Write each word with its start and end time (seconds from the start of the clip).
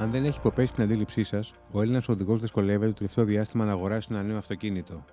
Αν 0.00 0.10
δεν 0.10 0.24
έχει 0.24 0.38
υποπέσει 0.38 0.74
την 0.74 0.82
αντίληψή 0.82 1.22
σας, 1.22 1.52
ο 1.72 1.80
Έλληνας 1.80 2.08
οδηγός 2.08 2.40
δυσκολεύεται 2.40 2.90
το 2.90 2.96
τελευταίο 2.96 3.24
διάστημα 3.24 3.64
να 3.64 3.72
αγοράσει 3.72 4.08
ένα 4.10 4.22
νέο 4.22 4.36
αυτοκίνητο. 4.36 5.04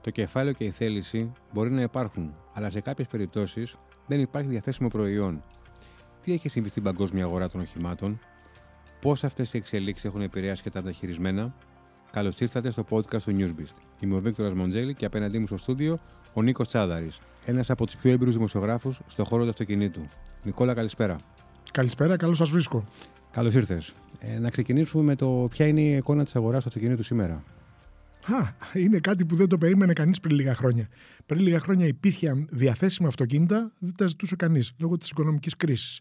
Το 0.00 0.10
κεφάλαιο 0.10 0.52
και 0.52 0.64
η 0.64 0.70
θέληση 0.70 1.32
μπορεί 1.52 1.70
να 1.70 1.80
υπάρχουν, 1.80 2.34
αλλά 2.52 2.70
σε 2.70 2.80
κάποιες 2.80 3.08
περιπτώσεις 3.08 3.74
δεν 4.06 4.20
υπάρχει 4.20 4.48
διαθέσιμο 4.48 4.88
προϊόν. 4.88 5.42
Τι 6.22 6.32
έχει 6.32 6.48
συμβεί 6.48 6.68
στην 6.68 6.82
παγκόσμια 6.82 7.24
αγορά 7.24 7.48
των 7.48 7.60
οχημάτων, 7.60 8.20
πώς 9.00 9.24
αυτές 9.24 9.52
οι 9.52 9.56
εξελίξεις 9.56 10.04
έχουν 10.04 10.20
επηρεάσει 10.20 10.62
και 10.62 10.70
τα 10.70 10.82
μεταχειρισμένα. 10.82 11.54
Καλώς 12.10 12.40
ήρθατε 12.40 12.70
στο 12.70 12.84
podcast 12.90 13.22
του 13.22 13.36
Newsbeast. 13.38 13.76
Είμαι 14.00 14.16
ο 14.16 14.20
Βίκτορας 14.20 14.52
Μοντζέλη 14.54 14.94
και 14.94 15.04
απέναντί 15.04 15.38
μου 15.38 15.46
στο 15.46 15.58
στούντιο 15.58 15.98
ο 16.32 16.42
Νίκος 16.42 16.68
Τσάδαρης, 16.68 17.18
ένας 17.44 17.70
από 17.70 17.86
τους 17.86 17.96
πιο 17.96 18.10
έμπειρου 18.10 18.30
δημοσιογράφους 18.30 19.00
στον 19.06 19.24
χώρο 19.24 19.42
του 19.42 19.48
αυτοκινήτου. 19.48 20.08
Νικόλα, 20.42 20.74
καλησπέρα. 20.74 21.16
Καλησπέρα, 21.72 22.16
καλώς 22.16 22.36
σας 22.36 22.50
βρίσκω. 22.50 22.84
Καλώς 23.30 23.54
ήρθες. 23.54 23.92
Ε, 24.18 24.38
να 24.38 24.50
ξεκινήσουμε 24.50 25.02
με 25.02 25.16
το 25.16 25.46
ποια 25.50 25.66
είναι 25.66 25.80
η 25.80 25.96
εικόνα 25.96 26.24
της 26.24 26.36
αγοράς 26.36 26.62
του 26.62 26.68
αυτοκινήτου 26.68 27.02
σήμερα. 27.02 27.44
Α, 28.26 28.52
είναι 28.74 28.98
κάτι 28.98 29.24
που 29.24 29.36
δεν 29.36 29.48
το 29.48 29.58
περίμενε 29.58 29.92
κανείς 29.92 30.20
πριν 30.20 30.36
λίγα 30.36 30.54
χρόνια. 30.54 30.88
Πριν 31.26 31.40
λίγα 31.40 31.60
χρόνια 31.60 31.86
υπήρχαν 31.86 32.48
διαθέσιμα 32.50 33.08
αυτοκίνητα, 33.08 33.72
δεν 33.78 33.94
τα 33.96 34.06
ζητούσε 34.06 34.36
κανείς 34.36 34.72
λόγω 34.78 34.96
της 34.96 35.08
οικονομικής 35.08 35.56
κρίσης. 35.56 36.00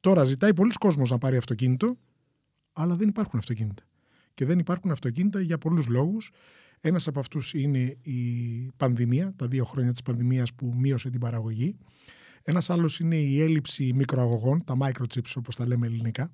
Τώρα 0.00 0.24
ζητάει 0.24 0.54
πολλοί 0.54 0.72
κόσμος 0.72 1.10
να 1.10 1.18
πάρει 1.18 1.36
αυτοκίνητο, 1.36 1.96
αλλά 2.72 2.94
δεν 2.94 3.08
υπάρχουν 3.08 3.38
αυτοκίνητα. 3.38 3.82
Και 4.34 4.44
δεν 4.44 4.58
υπάρχουν 4.58 4.90
αυτοκίνητα 4.90 5.40
για 5.40 5.58
πολλούς 5.58 5.86
λόγους. 5.86 6.30
Ένας 6.80 7.06
από 7.06 7.20
αυτούς 7.20 7.54
είναι 7.54 7.96
η 8.02 8.22
πανδημία, 8.76 9.32
τα 9.36 9.46
δύο 9.46 9.64
χρόνια 9.64 9.92
της 9.92 10.02
πανδημίας 10.02 10.54
που 10.54 10.74
μείωσε 10.76 11.10
την 11.10 11.20
παραγωγή. 11.20 11.76
Ένας 12.42 12.70
άλλος 12.70 13.00
είναι 13.00 13.16
η 13.16 13.40
έλλειψη 13.42 13.92
μικροαγωγών, 13.94 14.64
τα 14.64 14.74
microchips 14.80 15.32
όπως 15.36 15.56
τα 15.56 15.66
λέμε 15.66 15.86
ελληνικά, 15.86 16.30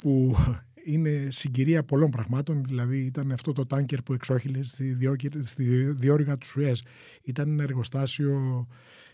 που 0.00 0.36
είναι 0.92 1.26
συγκυρία 1.30 1.84
πολλών 1.84 2.10
πραγμάτων. 2.10 2.64
Δηλαδή, 2.64 2.98
ήταν 2.98 3.32
αυτό 3.32 3.52
το 3.52 3.66
τάνκερ 3.66 4.02
που 4.02 4.12
εξόχηλε 4.12 4.62
στη, 4.62 4.96
στη 5.42 5.92
διόρυγα 5.92 6.38
του 6.38 6.46
Σουέζ. 6.46 6.80
Ήταν 7.22 7.48
ένα 7.50 7.62
εργοστάσιο 7.62 8.66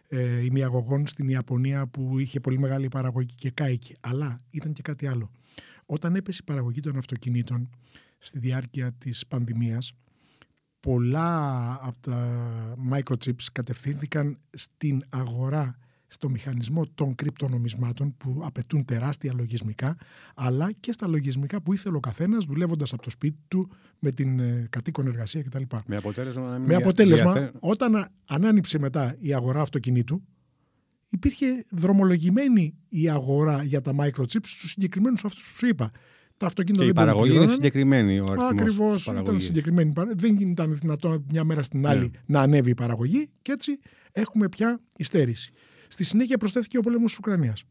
ε, 0.08 0.44
ημιαγωγών 0.44 1.06
στην 1.06 1.28
Ιαπωνία 1.28 1.86
που 1.86 2.18
είχε 2.18 2.40
πολύ 2.40 2.58
μεγάλη 2.58 2.88
παραγωγή 2.88 3.34
και 3.34 3.50
κάηκε. 3.50 3.94
Αλλά 4.00 4.38
ήταν 4.50 4.72
και 4.72 4.82
κάτι 4.82 5.06
άλλο. 5.06 5.30
Όταν 5.86 6.14
έπεσε 6.14 6.38
η 6.42 6.44
παραγωγή 6.44 6.80
των 6.80 6.96
αυτοκινήτων 6.96 7.70
στη 8.18 8.38
διάρκεια 8.38 8.92
της 8.92 9.26
πανδημίας, 9.26 9.92
πολλά 10.80 11.68
από 11.82 12.00
τα 12.00 12.48
microchips 12.92 13.44
κατευθύνθηκαν 13.52 14.38
στην 14.50 15.04
αγορά 15.08 15.78
στο 16.08 16.28
μηχανισμό 16.28 16.84
των 16.94 17.14
κρυπτονομισμάτων 17.14 18.16
που 18.16 18.40
απαιτούν 18.44 18.84
τεράστια 18.84 19.32
λογισμικά, 19.36 19.96
αλλά 20.34 20.72
και 20.80 20.92
στα 20.92 21.06
λογισμικά 21.06 21.62
που 21.62 21.72
ήθελε 21.72 21.96
ο 21.96 22.00
καθένας 22.00 22.44
δουλεύοντας 22.44 22.92
από 22.92 23.02
το 23.02 23.10
σπίτι 23.10 23.38
του 23.48 23.70
με 23.98 24.10
την 24.12 24.38
ε, 24.38 24.66
κατοίκον 24.70 25.06
εργασία 25.06 25.42
κτλ. 25.42 25.62
Με 25.86 25.96
αποτέλεσμα, 25.96 26.58
με 26.66 26.74
αποτέλεσμα 26.74 27.50
όταν 27.60 28.08
ανάνυψε 28.26 28.78
μετά 28.78 29.16
η 29.18 29.34
αγορά 29.34 29.60
αυτοκινήτου, 29.60 30.22
υπήρχε 31.08 31.64
δρομολογημένη 31.70 32.74
η 32.88 33.08
αγορά 33.08 33.62
για 33.62 33.80
τα 33.80 33.92
microchips 34.00 34.46
στους 34.46 34.70
συγκεκριμένους 34.70 35.24
αυτούς 35.24 35.50
που 35.50 35.56
σου 35.56 35.66
είπα. 35.66 35.90
Τα 36.36 36.46
αυτοκίνητα 36.46 36.84
και 36.84 36.90
η 36.90 36.92
παραγωγή 36.92 37.34
είναι 37.34 37.52
συγκεκριμένη. 37.52 38.20
Ακριβώς. 38.50 39.06
Ήταν 39.06 39.40
συγκεκριμένη. 39.40 39.92
Δεν 40.16 40.36
ήταν 40.36 40.78
δυνατόν 40.80 41.24
μια 41.30 41.44
μέρα 41.44 41.62
στην 41.62 41.86
άλλη 41.86 42.00
ναι. 42.00 42.10
να 42.26 42.40
ανέβει 42.40 42.70
η 42.70 42.74
παραγωγή 42.74 43.28
και 43.42 43.52
έτσι 43.52 43.78
έχουμε 44.12 44.48
πια 44.48 44.80
υστέρηση. 44.96 45.52
Στη 45.88 46.04
συνέχεια 46.04 46.38
προσθέθηκε 46.38 46.78
ο 46.78 46.80
πόλεμος 46.80 47.10
της 47.10 47.18
Ουκρανίας. 47.18 47.64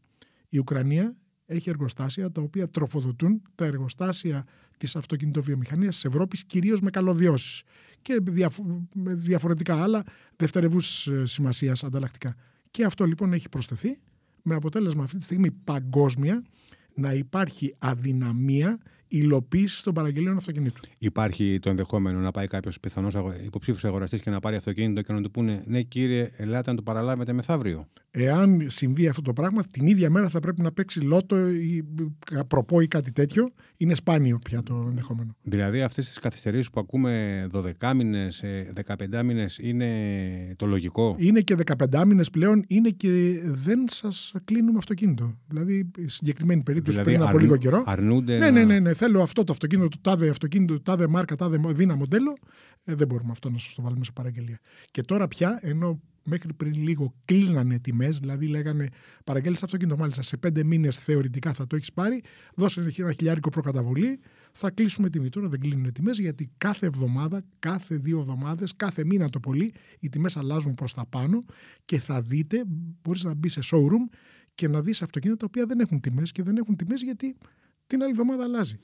Η 0.48 0.58
Ουκρανία 0.58 1.16
έχει 1.46 1.70
εργοστάσια 1.70 2.30
τα 2.32 2.40
οποία 2.40 2.68
τροφοδοτούν 2.68 3.42
τα 3.54 3.64
εργοστάσια 3.64 4.44
της 4.76 4.96
αυτοκινητοβιομηχανίας 4.96 5.94
της 5.94 6.04
Ευρώπης, 6.04 6.44
κυρίως 6.44 6.80
με 6.80 6.90
καλωδιώσεις 6.90 7.62
και 8.02 8.20
με 8.94 9.14
διαφορετικά 9.14 9.82
άλλα 9.82 10.04
δευτερευούς 10.36 11.06
ε, 11.06 11.26
σημασίας 11.26 11.84
ανταλλακτικά. 11.84 12.34
Και 12.70 12.84
αυτό 12.84 13.04
λοιπόν 13.04 13.32
έχει 13.32 13.48
προσθεθεί 13.48 13.98
με 14.42 14.54
αποτέλεσμα 14.54 15.02
αυτή 15.02 15.16
τη 15.16 15.24
στιγμή 15.24 15.50
παγκόσμια 15.50 16.44
να 16.94 17.12
υπάρχει 17.12 17.74
αδυναμία 17.78 18.78
υλοποίηση 19.08 19.82
των 19.82 19.94
παραγγελίων 19.94 20.36
αυτοκινήτου. 20.36 20.80
Υπάρχει 20.98 21.58
το 21.62 21.70
ενδεχόμενο 21.70 22.18
να 22.18 22.30
πάει 22.30 22.46
κάποιος 22.46 22.80
πιθανός 22.80 23.14
υποψήφιος 23.44 23.84
αγοραστής 23.84 24.20
και 24.20 24.30
να 24.30 24.40
πάρει 24.40 24.56
αυτοκίνητο 24.56 25.02
και 25.02 25.12
να 25.12 25.22
του 25.22 25.30
πούνε 25.30 25.62
Ναι, 25.66 25.82
κύριε, 25.82 26.30
ελάτε 26.36 26.70
να 26.70 26.76
το 26.76 26.82
παραλάβετε 26.82 27.32
μεθαύριο. 27.32 27.88
Εάν 28.10 28.66
συμβεί 28.66 29.08
αυτό 29.08 29.22
το 29.22 29.32
πράγμα, 29.32 29.62
την 29.70 29.86
ίδια 29.86 30.10
μέρα 30.10 30.28
θα 30.28 30.40
πρέπει 30.40 30.62
να 30.62 30.72
παίξει 30.72 31.00
λότο 31.00 31.48
ή 31.48 31.84
προπό 32.48 32.80
ή 32.80 32.88
κάτι 32.88 33.12
τέτοιο. 33.12 33.48
Είναι 33.76 33.94
σπάνιο 33.94 34.38
πια 34.44 34.62
το 34.62 34.86
ενδεχόμενο. 34.88 35.36
Δηλαδή, 35.42 35.82
αυτές 35.82 36.06
τις 36.06 36.18
καθυστερήσεις 36.18 36.70
που 36.70 36.80
ακούμε 36.80 37.46
12 37.52 37.92
μήνε, 37.94 38.28
15 38.86 39.22
μήνε 39.24 39.46
είναι 39.60 39.88
το 40.56 40.66
λογικό; 40.66 41.16
Είναι 41.18 41.40
και 41.40 41.56
15 41.90 42.04
μήνε 42.06 42.24
πλέον, 42.32 42.64
είναι 42.68 42.88
και 42.88 43.40
δεν 43.44 43.84
σας 43.88 44.32
κλείνουμε 44.44 44.78
αυτοκίνητο. 44.78 45.38
Δηλαδή, 45.48 45.90
συγκεκριμένη 46.04 46.62
περίπτωση 46.62 46.98
δηλαδή, 46.98 47.16
πριν 47.16 47.28
από 47.28 47.38
λίγο 47.38 47.56
καιρό. 47.56 47.82
Αρνούνται. 47.86 48.38
Ναι, 48.38 48.50
ναι, 48.50 48.64
ναι, 48.64 48.78
ναι, 48.78 48.94
θέλω 48.96 49.22
αυτό 49.22 49.44
το 49.44 49.52
αυτοκίνητο, 49.52 49.88
το 49.88 49.98
τάδε 50.00 50.28
αυτοκίνητο, 50.28 50.74
το 50.74 50.82
τάδε 50.82 51.06
μάρκα, 51.06 51.36
τάδε 51.36 51.60
δίνα 51.66 51.94
μοντέλο. 51.96 52.36
Ε, 52.84 52.94
δεν 52.94 53.06
μπορούμε 53.06 53.30
αυτό 53.30 53.50
να 53.50 53.58
σας 53.58 53.74
το 53.74 53.82
βάλουμε 53.82 54.04
σε 54.04 54.12
παραγγελία. 54.12 54.60
Και 54.90 55.02
τώρα 55.02 55.28
πια, 55.28 55.58
ενώ 55.62 56.00
μέχρι 56.26 56.52
πριν 56.52 56.74
λίγο 56.82 57.14
κλείνανε 57.24 57.78
τιμές, 57.78 58.18
δηλαδή 58.18 58.46
λέγανε 58.46 58.88
παραγγέλνεις 59.24 59.62
αυτοκίνητο 59.62 59.96
μάλιστα 59.96 60.22
σε 60.22 60.36
πέντε 60.36 60.64
μήνες 60.64 60.98
θεωρητικά 60.98 61.52
θα 61.52 61.66
το 61.66 61.76
έχεις 61.76 61.92
πάρει, 61.92 62.22
δώσε 62.54 62.80
ένα 62.96 63.12
χιλιάρικο 63.12 63.48
προκαταβολή, 63.48 64.20
θα 64.52 64.70
κλείσουμε 64.70 65.10
τιμή. 65.10 65.28
Τώρα 65.28 65.48
δεν 65.48 65.60
κλείνουν 65.60 65.92
τιμές 65.92 66.18
γιατί 66.18 66.50
κάθε 66.58 66.86
εβδομάδα, 66.86 67.44
κάθε 67.58 67.96
δύο 67.96 68.18
εβδομάδες, 68.18 68.76
κάθε 68.76 69.04
μήνα 69.04 69.28
το 69.28 69.40
πολύ, 69.40 69.74
οι 69.98 70.08
τιμές 70.08 70.36
αλλάζουν 70.36 70.74
προς 70.74 70.94
τα 70.94 71.06
πάνω 71.06 71.44
και 71.84 71.98
θα 71.98 72.22
δείτε, 72.22 72.64
μπορείς 73.02 73.24
να 73.24 73.34
μπεις 73.34 73.52
σε 73.52 73.60
showroom 73.70 74.16
και 74.54 74.68
να 74.68 74.80
δεις 74.80 75.02
αυτοκίνητα 75.02 75.38
τα 75.38 75.46
οποία 75.48 75.66
δεν 75.66 75.80
έχουν 75.80 76.00
τιμές 76.00 76.32
και 76.32 76.42
δεν 76.42 76.56
έχουν 76.56 76.76
τιμές 76.76 77.02
γιατί 77.02 77.36
την 77.86 78.02
άλλη 78.02 78.10
εβδομάδα 78.10 78.44
αλλάζει. 78.44 78.78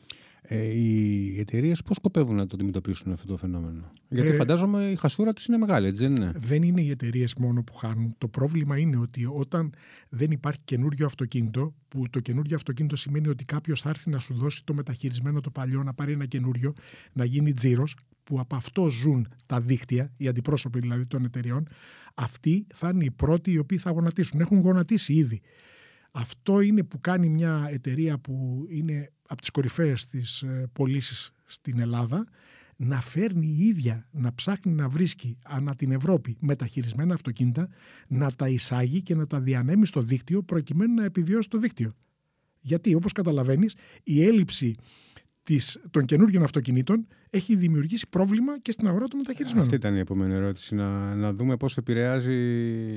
Ε, 0.45 0.65
οι 0.65 1.39
εταιρείες 1.39 1.83
πώς 1.83 1.97
σκοπεύουν 1.97 2.37
να 2.37 2.47
το 2.47 2.55
αντιμετωπίσουν 2.55 3.13
αυτό 3.13 3.27
το 3.27 3.37
φαινόμενο; 3.37 3.89
Γιατί 4.09 4.29
ε, 4.29 4.35
φαντάζομαι 4.35 4.91
η 4.91 4.97
χασούρα 4.97 5.33
τους 5.33 5.47
είναι 5.47 5.57
μεγάλη, 5.59 5.87
έτσι 5.87 6.03
δεν 6.03 6.15
είναι; 6.15 6.33
Δεν 6.35 6.63
είναι 6.63 6.81
οι 6.81 6.91
εταιρείες 6.91 7.35
μόνο 7.35 7.63
που 7.63 7.73
χάνουν. 7.75 8.15
Το 8.19 8.29
πρόβλημα 8.29 8.79
είναι 8.79 8.97
ότι 8.97 9.27
όταν 9.33 9.73
δεν 10.09 10.31
υπάρχει 10.31 10.61
καινούριο 10.65 11.07
αυτοκίνητο, 11.07 11.75
που 11.89 12.05
το 12.11 12.21
καινούριο 12.21 12.57
αυτοκίνητο 12.57 12.97
σημαίνει 12.97 13.29
ότι 13.29 13.45
κάποιος 13.45 13.81
θα 13.81 13.89
έρθει 13.89 14.11
να 14.11 14.19
σου 14.19 14.35
δώσει 14.35 14.65
το 14.65 14.75
μεταχειρισμένο 14.75 15.41
το 15.41 15.51
παλιό, 15.51 15.83
να 15.83 15.95
πάρει 15.95 16.13
ένα 16.13 16.27
καινούριο, 16.27 16.73
να 17.13 17.25
γίνει 17.25 17.53
τζίρος, 17.53 17.97
που 18.25 18.41
από 18.41 18.57
αυτό 18.57 18.91
ζουν 18.91 19.29
τα 19.47 19.61
δίκτυα, 19.61 20.13
οι 20.17 20.29
αντιπρόσωποι 20.29 20.79
δηλαδή 20.81 21.07
των 21.07 21.25
εταιρεών, 21.25 21.69
αυτοί 22.15 22.67
θα 22.75 22.91
είναι 22.95 23.05
οι 23.05 23.11
πρώτοι 23.11 23.51
οι 23.51 23.59
οποίοι 23.59 23.79
θα 23.79 23.91
γονατίσουν. 23.91 24.41
Έχουν 24.41 24.61
γονατίσει 24.61 25.13
ήδη. 25.13 25.41
Αυτό 26.13 26.61
είναι 26.61 26.83
που 26.83 27.01
κάνει 27.01 27.29
μια 27.29 27.69
εταιρεία 27.71 28.19
που 28.19 28.67
είναι 28.69 29.13
από 29.29 29.41
τις 29.41 29.51
κορυφαίες 29.51 30.07
της 30.07 30.43
ε, 30.43 30.69
πωλήσεις 30.73 31.31
στην 31.45 31.79
Ελλάδα 31.79 32.27
να 32.77 33.01
φέρνει 33.01 33.47
η 33.47 33.65
ίδια, 33.65 34.09
να 34.11 34.35
ψάχνει 34.35 34.73
να 34.73 34.89
βρίσκει 34.89 35.39
ανά 35.45 35.75
την 35.75 35.93
Ευρώπη 35.93 36.37
μεταχειρισμένα 36.41 37.15
αυτοκίνητα, 37.15 37.69
να 38.09 38.33
τα 38.33 38.49
εισάγει 38.49 39.03
και 39.03 39.15
να 39.15 39.27
τα 39.27 39.41
διανέμει 39.41 39.87
στο 39.87 40.01
δίκτυο 40.01 40.43
προκειμένου 40.43 40.95
να 40.95 41.05
επιβιώσει 41.05 41.49
το 41.49 41.59
δίκτυο. 41.59 41.93
Γιατί, 42.59 42.95
όπως 42.95 43.13
καταλαβαίνεις, 43.13 43.75
η 44.03 44.25
έλλειψη 44.25 44.77
της, 45.43 45.81
των 45.91 46.05
καινούργιων 46.05 46.43
αυτοκινήτων 46.43 47.07
έχει 47.31 47.57
δημιουργήσει 47.57 48.07
πρόβλημα 48.09 48.61
και 48.61 48.73
στην 48.73 48.89
αγορά 48.89 49.09
των 49.09 49.19
μεταχειρισμένων. 49.19 49.65
Αυτή 49.65 49.77
ήταν 49.77 49.95
η 49.97 49.99
επόμενη 49.99 50.35
ερώτηση. 50.35 50.75
Να, 50.75 51.15
να 51.15 51.33
δούμε 51.33 51.57
πώς 51.57 51.77
επηρεάζει 51.77 52.35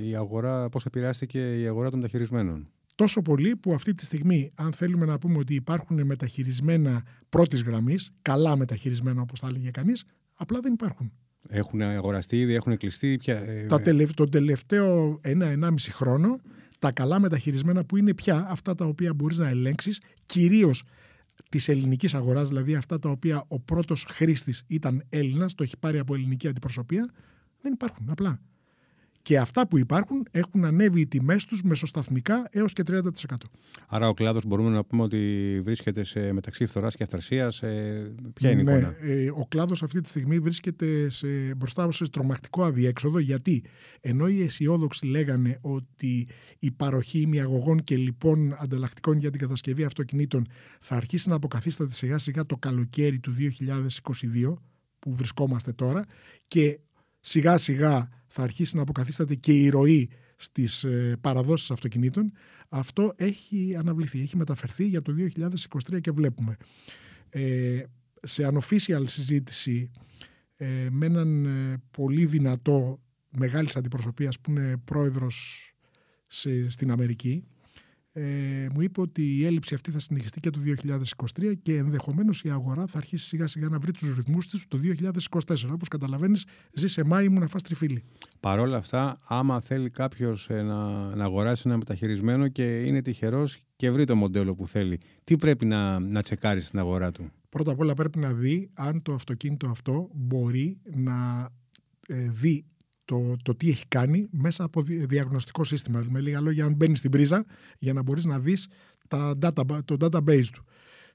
η 0.07 0.15
αγορά, 0.15 0.69
πώς 0.69 0.85
επηρεάστηκε 0.85 1.61
η 1.61 1.67
αγορά 1.67 1.89
των 1.89 1.99
μεταχειρισμένων. 1.99 2.69
Τόσο 2.95 3.21
πολύ 3.21 3.55
που 3.55 3.73
αυτή 3.73 3.93
τη 3.93 4.05
στιγμή, 4.05 4.51
αν 4.55 4.73
θέλουμε 4.73 5.05
να 5.05 5.17
πούμε 5.17 5.37
ότι 5.37 5.55
υπάρχουν 5.55 6.05
μεταχειρισμένα 6.05 7.03
πρώτης 7.29 7.61
γραμμής, 7.61 8.11
καλά 8.21 8.55
μεταχειρισμένα 8.55 9.21
όπως 9.21 9.39
θα 9.39 9.47
έλεγε 9.47 9.69
κανείς, 9.69 10.03
απλά 10.33 10.59
δεν 10.59 10.73
υπάρχουν. 10.73 11.11
Έχουν 11.47 11.81
αγοραστεί 11.81 12.39
ήδη, 12.39 12.53
έχουν 12.53 12.77
κλειστεί. 12.77 13.17
Πια... 13.17 13.35
Ε, 13.35 13.65
τα 13.65 13.81
τελευ... 13.81 14.11
Τον 14.11 14.29
τελευταίο 14.29 15.19
ένα-ενάμιση 15.21 15.91
χρόνο, 15.91 16.39
τα 16.79 16.91
καλά 16.91 17.19
μεταχειρισμένα 17.19 17.85
που 17.85 17.97
είναι 17.97 18.13
πια 18.13 18.45
αυτά 18.49 18.75
τα 18.75 18.85
οποία 18.85 19.13
μπορείς 19.13 19.37
να 19.37 19.47
ελέγξεις, 19.47 20.01
κυρίως 20.25 20.83
της 21.49 21.67
ελληνικής 21.67 22.13
αγοράς, 22.13 22.47
δηλαδή 22.47 22.75
αυτά 22.75 22.99
τα 22.99 23.09
οποία 23.09 23.43
ο 23.47 23.59
πρώτος 23.59 24.05
χρήστης 24.09 24.63
ήταν 24.67 25.03
Έλληνας, 25.09 25.53
το 25.53 25.63
έχει 25.63 25.77
πάρει 25.77 25.99
από 25.99 26.13
ελληνική 26.13 26.47
αντιπροσωπεία, 26.47 27.11
δεν 27.61 27.73
υπάρχουν 27.73 28.09
απλά. 28.09 28.39
Και 29.25 29.37
αυτά 29.39 29.67
που 29.67 29.77
υπάρχουν 29.77 30.27
έχουν 30.31 30.65
ανέβει 30.65 31.01
οι 31.01 31.07
τιμές 31.07 31.45
τους 31.45 31.63
μεσοσταθμικά 31.63 32.47
έως 32.51 32.73
και 32.73 32.83
30%. 32.87 33.01
Άρα 33.87 34.07
ο 34.07 34.13
κλάδος 34.13 34.45
μπορούμε 34.45 34.69
να 34.69 34.83
πούμε 34.83 35.03
ότι 35.03 35.61
βρίσκεται 35.63 36.03
σε, 36.03 36.31
μεταξύ 36.31 36.65
φθοράς 36.65 36.95
και 36.95 37.03
αυθαρσίας. 37.03 37.61
Ε, 37.61 38.13
ποια 38.33 38.51
είναι 38.51 38.61
η 38.61 38.63
ναι, 38.63 38.71
εικόνα; 38.71 38.95
ε, 39.01 39.29
ο 39.29 39.45
κλάδος 39.49 39.83
αυτή 39.83 40.01
τη 40.01 40.09
στιγμή 40.09 40.39
βρίσκεται 40.39 41.09
σε, 41.09 41.27
μπροστά 41.57 41.91
σε 41.91 42.09
τρομακτικό 42.09 42.63
αδιέξοδο 42.63 43.19
γιατί 43.19 43.63
ενώ 44.01 44.27
οι 44.27 44.41
αισιόδοξοι 44.41 45.05
λέγανε 45.05 45.57
ότι 45.61 46.27
η 46.59 46.71
παροχή 46.71 47.19
ημιαγωγών 47.19 47.83
και 47.83 47.97
λοιπόν 47.97 48.55
ανταλλακτικών 48.59 49.17
για 49.17 49.29
την 49.29 49.39
κατασκευή 49.39 49.83
αυτοκινήτων 49.83 50.47
θα 50.79 50.95
αρχίσει 50.95 51.29
να 51.29 51.35
αποκαθίσταται 51.35 51.93
σιγά 51.93 52.17
σιγά 52.17 52.45
το 52.45 52.57
καλοκαίρι 52.57 53.19
του 53.19 53.33
2022 53.39 54.53
που 54.99 55.15
βρισκόμαστε 55.15 55.71
τώρα 55.71 56.03
και 56.47 56.79
σιγά 57.19 57.57
σιγά 57.57 58.09
θα 58.35 58.43
αρχίσει 58.43 58.75
να 58.75 58.81
αποκαθίσταται 58.81 59.35
και 59.35 59.53
η 59.53 59.69
ροή 59.69 60.09
στις 60.35 60.83
ε, 60.83 61.17
παραδόσεις 61.21 61.71
αυτοκινήτων, 61.71 62.31
αυτό 62.69 63.13
έχει 63.15 63.75
αναβληθεί, 63.77 64.21
έχει 64.21 64.37
μεταφερθεί 64.37 64.87
για 64.87 65.01
το 65.01 65.13
2023 65.91 66.01
και 66.01 66.11
βλέπουμε. 66.11 66.57
Ε, 67.29 67.83
σε 68.21 68.49
unofficial 68.53 69.03
συζήτηση 69.05 69.91
ε, 70.55 70.87
με 70.91 71.05
έναν 71.05 71.45
ε, 71.45 71.81
πολύ 71.91 72.25
δυνατό 72.25 72.99
μεγάλης 73.37 73.75
αντιπροσωπείας 73.75 74.39
που 74.39 74.51
είναι 74.51 74.77
πρόεδρος 74.77 75.69
σε, 76.27 76.69
στην 76.69 76.91
Αμερική, 76.91 77.47
ε, 78.17 78.67
μου 78.73 78.81
είπε 78.81 79.01
ότι 79.01 79.37
η 79.37 79.45
έλλειψη 79.45 79.73
αυτή 79.73 79.91
θα 79.91 79.99
συνεχιστεί 79.99 80.39
και 80.39 80.49
το 80.49 80.59
2023 81.39 81.53
και 81.61 81.77
ενδεχομένως 81.77 82.41
η 82.43 82.49
αγορά 82.49 82.87
θα 82.87 82.97
αρχίσει 82.97 83.27
σιγά 83.27 83.47
σιγά 83.47 83.69
να 83.69 83.79
βρει 83.79 83.91
τους 83.91 84.15
ρυθμούς 84.15 84.47
της 84.47 84.67
το 84.67 84.79
2024. 85.43 85.55
Όπως 85.71 85.87
καταλαβαίνεις, 85.87 86.45
ζει 86.73 86.87
σε 86.87 87.03
Μάη 87.03 87.27
μου 87.27 87.39
να 87.39 87.47
φας 87.47 87.61
τριφύλι. 87.61 88.03
Παρ' 88.39 88.59
όλα 88.59 88.77
αυτά, 88.77 89.19
άμα 89.27 89.61
θέλει 89.61 89.89
κάποιος 89.89 90.47
να, 90.49 90.63
να 91.15 91.23
αγοράσει 91.23 91.63
ένα 91.65 91.77
μεταχειρισμένο 91.77 92.47
και 92.47 92.83
είναι 92.83 93.01
τυχερός 93.01 93.57
και 93.75 93.91
βρει 93.91 94.05
το 94.05 94.15
μοντέλο 94.15 94.55
που 94.55 94.67
θέλει, 94.67 94.99
τι 95.23 95.35
πρέπει 95.35 95.65
να, 95.65 95.99
να 95.99 96.21
τσεκάρει 96.21 96.61
στην 96.61 96.79
αγορά 96.79 97.11
του; 97.11 97.31
Πρώτα 97.49 97.71
απ' 97.71 97.79
όλα 97.79 97.93
πρέπει 97.93 98.19
να 98.19 98.33
δει 98.33 98.69
αν 98.73 99.01
το 99.01 99.13
αυτοκίνητο 99.13 99.67
αυτό 99.67 100.09
μπορεί 100.13 100.77
να 100.95 101.49
ε, 102.07 102.29
δει 102.29 102.65
το, 103.05 103.35
το 103.43 103.55
τι 103.55 103.69
έχει 103.69 103.87
κάνει 103.87 104.27
μέσα 104.31 104.63
από 104.63 104.81
διαγνωστικό 104.81 105.63
σύστημα. 105.63 106.03
Με 106.09 106.19
λίγα 106.19 106.41
λόγια, 106.41 106.65
αν 106.65 106.73
μπαίνεις 106.73 106.97
στην 106.97 107.11
πρίζα 107.11 107.45
για 107.77 107.93
να 107.93 108.01
μπορείς 108.01 108.25
να 108.25 108.39
δεις 108.39 108.67
data, 109.09 109.79
το 109.85 109.97
database 109.99 110.45
του. 110.53 110.65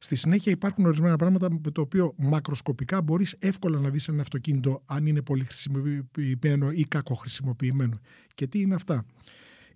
Στη 0.02 0.16
συνέχεια 0.16 0.52
υπάρχουν 0.52 0.86
ορισμένα 0.86 1.16
πράγματα 1.16 1.48
με 1.64 1.70
το 1.70 1.80
οποίο 1.80 2.14
μακροσκοπικά 2.16 3.02
μπορείς 3.02 3.36
εύκολα 3.38 3.78
να 3.78 3.90
δεις 3.90 4.08
ένα 4.08 4.20
αυτοκίνητο 4.20 4.82
αν 4.86 5.06
είναι 5.06 5.22
πολύ 5.22 5.44
χρησιμοποιημένο 5.44 6.70
ή 6.70 6.84
κακοχρησιμοποιημένο. 6.84 7.96
Και 8.34 8.46
τι 8.46 8.60
είναι 8.60 8.74
αυτά; 8.74 9.04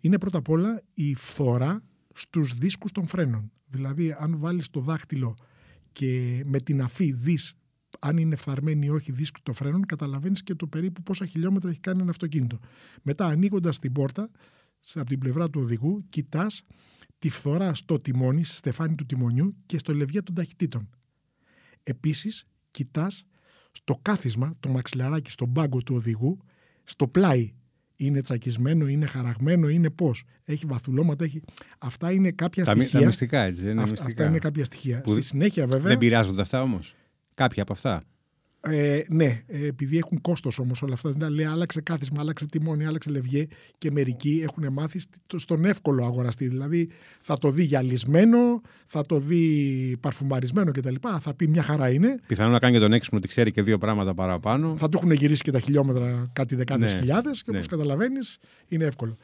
Είναι 0.00 0.18
πρώτα 0.18 0.38
απ' 0.38 0.48
όλα 0.48 0.82
η 0.94 1.14
φθορά 1.14 1.82
στους 2.14 2.54
δίσκους 2.54 2.92
των 2.92 3.06
φρένων. 3.06 3.52
Δηλαδή 3.66 4.14
αν 4.18 4.38
βάλεις 4.38 4.70
το 4.70 4.80
δάχτυλο 4.80 5.36
και 5.92 6.42
με 6.46 6.60
την 6.60 6.82
αφή 6.82 7.12
δεις 7.12 7.54
αν 8.06 8.16
είναι 8.16 8.36
φθαρμένη 8.36 8.86
ή 8.86 8.88
όχι 8.88 9.12
δίσκο 9.12 9.38
το 9.42 9.52
φρένο, 9.52 9.80
καταλαβαίνεις 9.86 10.42
και 10.42 10.54
το 10.54 10.66
περίπου 10.66 11.02
πόσα 11.02 11.26
χιλιόμετρα 11.26 11.70
έχει 11.70 11.80
κάνει 11.80 12.00
ένα 12.00 12.10
αυτοκίνητο. 12.10 12.58
Μετά, 13.02 13.26
ανοίγοντας 13.26 13.78
την 13.78 13.92
πόρτα, 13.92 14.30
από 14.94 15.08
την 15.08 15.18
πλευρά 15.18 15.50
του 15.50 15.60
οδηγού, 15.60 16.04
κοιτάς 16.08 16.62
τη 17.18 17.28
φθορά 17.28 17.74
στο 17.74 18.00
τιμόνι, 18.00 18.44
στη 18.44 18.56
στεφάνι 18.56 18.94
του 18.94 19.06
τιμονιού 19.06 19.56
και 19.66 19.78
στο 19.78 19.94
λευγέ 19.94 20.22
των 20.22 20.34
ταχυτήτων. 20.34 20.88
Επίσης, 21.82 22.44
κοιτάς 22.70 23.24
στο 23.72 23.98
κάθισμα, 24.02 24.50
το 24.60 24.68
μαξιλαράκι 24.68 25.30
στον 25.30 25.52
πάγκο 25.52 25.82
του 25.82 25.94
οδηγού, 25.94 26.38
στο 26.84 27.08
πλάι. 27.08 27.52
Είναι 27.96 28.20
τσακισμένο, 28.20 28.88
είναι 28.88 29.06
χαραγμένο, 29.06 29.68
είναι 29.68 29.90
πώς. 29.90 30.24
Έχει 30.44 30.66
βαθουλώματα, 30.66 31.24
έχει. 31.24 31.40
Αυτά 31.78 32.12
είναι 32.12 32.30
κάποια 32.30 32.64
τα, 32.64 32.74
στοιχεία. 32.74 33.00
Τα 33.00 33.06
μυστικά, 33.06 33.42
έτσι. 33.42 33.62
Είναι 33.62 33.70
αυτά, 33.70 33.90
μυστικά. 33.90 34.10
αυτά 34.10 34.24
είναι 34.24 34.38
κάποια 34.38 34.64
στοιχεία. 34.64 35.00
Που 35.00 35.10
Στη 35.10 35.20
συνέχεια, 35.20 35.66
βέβαια. 35.66 35.88
Δεν 35.88 35.98
πειράζονται 35.98 36.40
αυτά 36.40 36.62
όμως. 36.62 36.94
Κάποια 37.34 37.62
από 37.62 37.72
αυτά. 37.72 38.04
Ε, 38.66 39.00
ναι, 39.08 39.42
ε, 39.46 39.66
επειδή 39.66 39.98
έχουν 39.98 40.20
κόστος 40.20 40.58
όμως 40.58 40.82
όλα 40.82 40.94
αυτά. 40.94 41.10
Δηλαδή, 41.10 41.34
λέει, 41.34 41.44
άλλαξε 41.44 41.80
κάθισμα, 41.80 42.20
άλλαξε 42.20 42.46
τιμόνι, 42.46 42.86
άλλαξε 42.86 43.10
λευγέ 43.10 43.46
και 43.78 43.90
μερικοί 43.90 44.40
έχουν 44.42 44.72
μάθει 44.72 45.00
στον 45.36 45.64
εύκολο 45.64 46.04
αγοραστή. 46.04 46.48
Δηλαδή 46.48 46.90
θα 47.20 47.38
το 47.38 47.50
δει 47.50 47.62
γυαλισμένο, 47.62 48.60
θα 48.86 49.06
το 49.06 49.18
δει 49.18 49.96
παρφουμαρισμένο 50.00 50.72
κτλ. 50.72 50.94
Θα 51.20 51.34
πει 51.34 51.48
μια 51.48 51.62
χαρά 51.62 51.90
είναι. 51.90 52.20
Πιθανόν 52.26 52.52
να 52.52 52.58
κάνει 52.58 52.74
και 52.74 52.80
τον 52.80 52.92
έξυπνο 52.92 53.18
ότι 53.18 53.28
ξέρει 53.28 53.50
και 53.50 53.62
δύο 53.62 53.78
πράγματα 53.78 54.14
παραπάνω. 54.14 54.76
Θα 54.76 54.88
του 54.88 54.98
έχουν 54.98 55.12
γυρίσει 55.12 55.42
και 55.42 55.50
τα 55.50 55.60
χιλιόμετρα 55.60 56.30
κάτι 56.32 56.54
δεκάδες 56.54 56.92
Ναι, 56.92 56.98
χιλιάδες 56.98 57.42
και 57.42 57.50
ναι. 57.50 57.56
όπως 57.56 57.68
καταλαβαίνεις 57.68 58.38
είναι 58.68 58.84
εύκολο. 58.84 59.16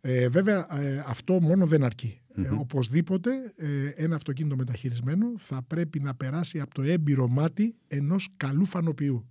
Ε, 0.00 0.28
βέβαια, 0.28 0.66
ε, 0.80 1.04
αυτό 1.06 1.40
μόνο 1.40 1.66
δεν 1.66 1.84
αρκεί. 1.84 2.20
Ε, 2.36 2.48
οπωσδήποτε 2.48 3.30
ε, 3.56 3.88
ένα 3.88 4.16
αυτοκίνητο 4.16 4.56
μεταχειρισμένο 4.56 5.26
θα 5.36 5.62
πρέπει 5.62 6.00
να 6.00 6.14
περάσει 6.14 6.60
από 6.60 6.74
το 6.74 6.82
έμπειρο 6.82 7.28
μάτι 7.28 7.74
ενός 7.88 8.28
καλού 8.36 8.64
φανοποιού. 8.64 9.28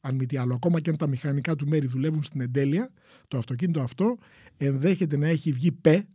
Αν 0.00 0.14
μη 0.14 0.26
τι 0.26 0.36
άλλο, 0.36 0.54
ακόμα 0.54 0.80
και 0.80 0.90
αν 0.90 0.96
τα 0.96 1.06
μηχανικά 1.06 1.56
του 1.56 1.68
μέρη 1.68 1.86
δουλεύουν 1.86 2.22
στην 2.22 2.40
εντέλεια, 2.40 2.90
το 3.28 3.38
αυτοκίνητο 3.38 3.80
αυτό 3.80 4.18
ενδέχεται 4.56 5.16
να 5.16 5.26
έχει 5.26 5.52
βγει 5.52 5.72
πε. 5.72 6.06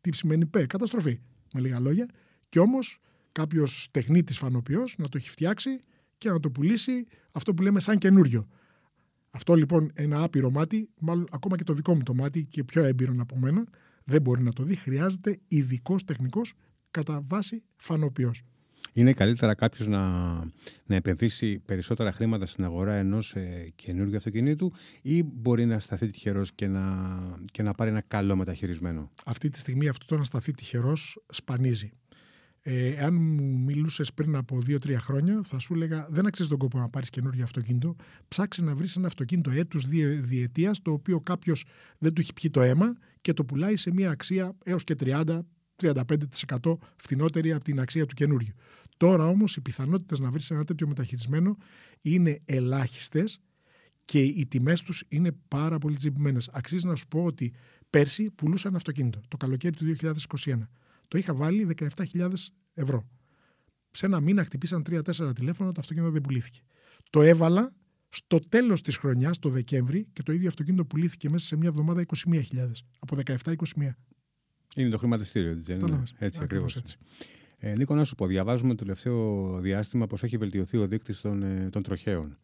Τι 0.00 0.16
σημαίνει 0.16 0.46
πε, 0.46 0.66
καταστροφή, 0.66 1.20
με 1.52 1.60
λίγα 1.60 1.80
λόγια. 1.80 2.08
Και 2.48 2.58
όμως 2.58 2.98
κάποιος 3.32 3.88
τεχνίτης 3.90 4.38
φανοποιός 4.38 4.94
να 4.98 5.08
το 5.08 5.16
έχει 5.16 5.28
φτιάξει 5.28 5.70
και 6.18 6.30
να 6.30 6.40
το 6.40 6.50
πουλήσει 6.50 7.06
αυτό 7.32 7.54
που 7.54 7.62
λέμε 7.62 7.80
σαν 7.80 7.98
καινούριο. 7.98 8.48
Αυτό 9.30 9.54
λοιπόν 9.54 9.90
ένα 9.94 10.22
άπειρο 10.22 10.50
μάτι, 10.50 10.88
μάλλον 10.98 11.26
ακόμα 11.30 11.56
και 11.56 11.64
το 11.64 11.72
δικό 11.72 11.94
μου 11.94 12.02
το 12.02 12.14
μάτι 12.14 12.44
και 12.44 12.64
πιο 12.64 12.82
έμπειρο 12.84 13.14
από 13.18 13.36
μένα, 13.36 13.64
δεν 14.08 14.22
μπορεί 14.22 14.42
να 14.42 14.52
το 14.52 14.62
δει. 14.62 14.74
Χρειάζεται 14.74 15.38
ειδικός 15.48 16.04
τεχνικός 16.04 16.52
κατά 16.90 17.20
βάση 17.28 17.62
φανοποιός. 17.76 18.42
Είναι 18.92 19.12
καλύτερα 19.12 19.54
κάποιος 19.54 19.88
να, 19.88 20.08
να 20.86 20.94
επενδύσει 20.94 21.58
περισσότερα 21.58 22.12
χρήματα 22.12 22.46
στην 22.46 22.64
αγορά 22.64 22.94
ενός 22.94 23.34
ε, 23.34 23.72
καινούργιου 23.76 24.16
αυτοκινήτου 24.16 24.72
ή 25.02 25.22
μπορεί 25.22 25.66
να 25.66 25.78
σταθεί 25.78 26.10
τυχερός 26.10 26.52
και 26.52 26.66
να, 26.66 26.84
και 27.52 27.62
να 27.62 27.72
πάρει 27.72 27.90
ένα 27.90 28.00
καλό 28.00 28.36
μεταχειρισμένο; 28.36 29.10
Αυτή 29.24 29.48
τη 29.48 29.58
στιγμή 29.58 29.88
αυτό 29.88 30.06
το 30.06 30.16
να 30.16 30.24
σταθεί 30.24 30.52
τυχερός 30.52 31.22
σπανίζει. 31.28 31.90
Ε, 32.62 33.04
αν 33.04 33.14
μου 33.14 33.58
μιλούσες 33.58 34.12
πριν 34.12 34.36
από 34.36 34.58
2-3 34.66 34.94
χρόνια, 34.96 35.40
θα 35.44 35.58
σου 35.58 35.74
έλεγα 35.74 36.06
δεν 36.10 36.26
αξίζει 36.26 36.48
τον 36.48 36.58
κόπο 36.58 36.78
να 36.78 36.88
πάρεις 36.88 37.10
καινούργιο 37.10 37.44
αυτοκίνητο. 37.44 37.96
Ψάξε 38.28 38.64
να 38.64 38.74
βρεις 38.74 38.96
ένα 38.96 39.06
αυτοκίνητο 39.06 39.50
έτους 39.50 39.86
διετίας, 40.20 40.82
το 40.82 40.92
οποίο 40.92 41.20
κάποιος 41.20 41.64
δεν 41.98 42.12
του 42.12 42.20
έχει 42.20 42.32
πιει 42.32 42.50
το 42.50 42.60
αίμα 42.60 42.96
και 43.28 43.34
το 43.34 43.44
πουλάει 43.44 43.76
σε 43.76 43.92
μια 43.92 44.10
αξία 44.10 44.56
έως 44.64 44.84
και 44.84 44.94
30-35% 45.00 46.76
φθηνότερη 46.96 47.52
από 47.52 47.64
την 47.64 47.80
αξία 47.80 48.06
του 48.06 48.14
καινούριου. 48.14 48.54
Τώρα 48.96 49.26
όμως 49.26 49.56
οι 49.56 49.60
πιθανότητες 49.60 50.18
να 50.18 50.30
βρεις 50.30 50.50
ένα 50.50 50.64
τέτοιο 50.64 50.88
μεταχειρισμένο 50.88 51.56
είναι 52.00 52.40
ελάχιστες 52.44 53.40
και 54.04 54.20
οι 54.20 54.46
τιμές 54.46 54.82
τους 54.82 55.04
είναι 55.08 55.32
πάρα 55.48 55.78
πολύ 55.78 55.96
τσιμπημένες. 55.96 56.48
Αξίζει 56.52 56.86
να 56.86 56.94
σου 56.94 57.06
πω 57.08 57.24
ότι 57.24 57.52
πέρσι 57.90 58.30
πουλούσα 58.30 58.68
ένα 58.68 58.76
αυτοκίνητο 58.76 59.20
το 59.28 59.36
καλοκαίρι 59.36 59.76
του 59.76 59.96
2021. 60.00 60.12
Το 61.08 61.18
είχα 61.18 61.34
βάλει 61.34 61.68
17.000 61.78 62.32
ευρώ. 62.74 63.08
Σε 63.90 64.06
ένα 64.06 64.20
μήνα 64.20 64.44
χτυπήσαν 64.44 64.84
3-4 64.90 65.34
τηλέφωνα, 65.34 65.72
το 65.72 65.80
αυτοκίνητο 65.80 66.10
δεν 66.10 66.20
πουλήθηκε. 66.20 66.60
Το 67.10 67.22
έβαλα 67.22 67.72
στο 68.08 68.38
τέλος 68.48 68.82
της 68.82 68.96
χρονιάς, 68.96 69.38
το 69.38 69.48
Δεκέμβρη, 69.48 70.06
και 70.12 70.22
το 70.22 70.32
ίδιο 70.32 70.48
αυτοκίνητο 70.48 70.84
πουλήθηκε 70.84 71.30
μέσα 71.30 71.46
σε 71.46 71.56
μια 71.56 71.68
εβδομάδα 71.68 72.04
21.000. 72.26 72.40
Από 72.98 73.16
17-21. 73.16 73.54
Είναι 74.76 74.88
το 74.90 74.98
χρηματιστήριο, 74.98 75.50
έτσι 75.50 75.74
δεν 75.74 75.86
είναι; 75.86 76.02
Έτσι 76.18 76.40
ακριβώς. 76.42 76.76
έτσι. 76.76 76.96
Ε, 77.58 77.74
Νίκο, 77.74 77.94
να 77.94 78.04
σου 78.04 78.14
πω, 78.14 78.26
διαβάζουμε 78.26 78.74
το 78.74 78.84
τελευταίο 78.84 79.58
διάστημα 79.60 80.06
πω 80.06 80.16
έχει 80.22 80.36
βελτιωθεί 80.36 80.76
ο 80.76 80.86
δείκτης 80.86 81.20
των, 81.20 81.42
ε, 81.42 81.68
των 81.70 81.82
τροχαίων. 81.82 82.38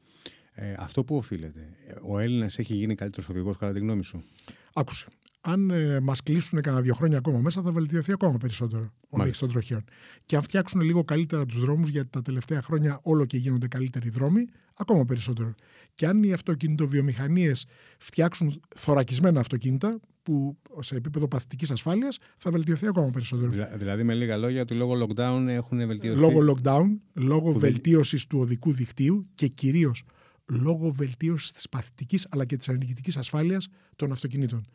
Ε, 0.52 0.74
αυτό 0.78 1.04
που 1.04 1.16
οφείλεται; 1.16 1.68
Ο 2.02 2.18
Έλληνας 2.18 2.58
έχει 2.58 2.74
γίνει 2.74 2.94
καλύτερος 2.94 3.28
οδηγός, 3.28 3.56
κατά 3.56 3.72
τη 3.72 3.78
γνώμη 3.80 4.04
σου; 4.04 4.24
Άκουσε. 4.72 5.06
Αν 5.46 5.70
ε, 5.70 6.00
μας 6.00 6.22
κλείσουν 6.22 6.60
κανένα 6.60 6.82
δύο 6.82 6.94
χρόνια 6.94 7.18
ακόμα 7.18 7.38
μέσα, 7.38 7.62
θα 7.62 7.70
βελτιωθεί 7.70 8.12
ακόμα 8.12 8.38
περισσότερο 8.38 8.92
ο 9.08 9.22
δείκτη 9.22 9.38
των 9.38 9.48
τροχαίων. 9.48 9.84
Και 10.26 10.36
αν 10.36 10.42
φτιάξουν 10.42 10.80
λίγο 10.80 11.04
καλύτερα 11.04 11.46
τους 11.46 11.60
δρόμους, 11.60 11.88
γιατί 11.88 12.08
τα 12.10 12.22
τελευταία 12.22 12.62
χρόνια 12.62 13.00
όλο 13.02 13.24
και 13.24 13.36
γίνονται 13.36 13.68
καλύτεροι 13.68 14.08
δρόμοι, 14.08 14.46
ακόμα 14.76 15.04
περισσότερο. 15.04 15.54
Και 15.94 16.06
αν 16.06 16.22
οι 16.22 16.32
αυτοκινητοβιομηχανίες 16.32 17.66
φτιάξουν 17.98 18.60
θωρακισμένα 18.76 19.40
αυτοκίνητα, 19.40 20.00
που 20.22 20.58
σε 20.80 20.96
επίπεδο 20.96 21.28
παθητικής 21.28 21.70
ασφάλειας 21.70 22.18
θα 22.36 22.50
βελτιωθεί 22.50 22.86
ακόμα 22.86 23.10
περισσότερο. 23.10 23.50
Δηλα, 23.50 23.70
δηλαδή, 23.76 24.02
με 24.02 24.14
λίγα 24.14 24.36
λόγια, 24.36 24.62
ότι 24.62 24.74
λόγω 24.74 25.06
lockdown 25.06 25.44
έχουν 25.48 25.86
βελτιωθεί. 25.86 26.18
Λόγω 26.18 26.54
lockdown, 26.54 26.86
λόγω 27.14 27.52
βελτίωσης 27.52 28.26
του 28.26 28.38
οδικού 28.38 28.72
δικτύου 28.72 29.26
και 29.34 29.46
κυρίως 29.46 30.04
λόγω 30.46 30.90
βελτίωσης 30.90 31.52
της 31.52 31.68
παθητικής 31.68 32.26
αλλά 32.30 32.44
και 32.44 32.56
της 32.56 32.68
ενεργητική 32.68 33.18
ασφάλειας 33.18 33.68
των 33.96 34.12
αυτοκινήτων. 34.12 34.66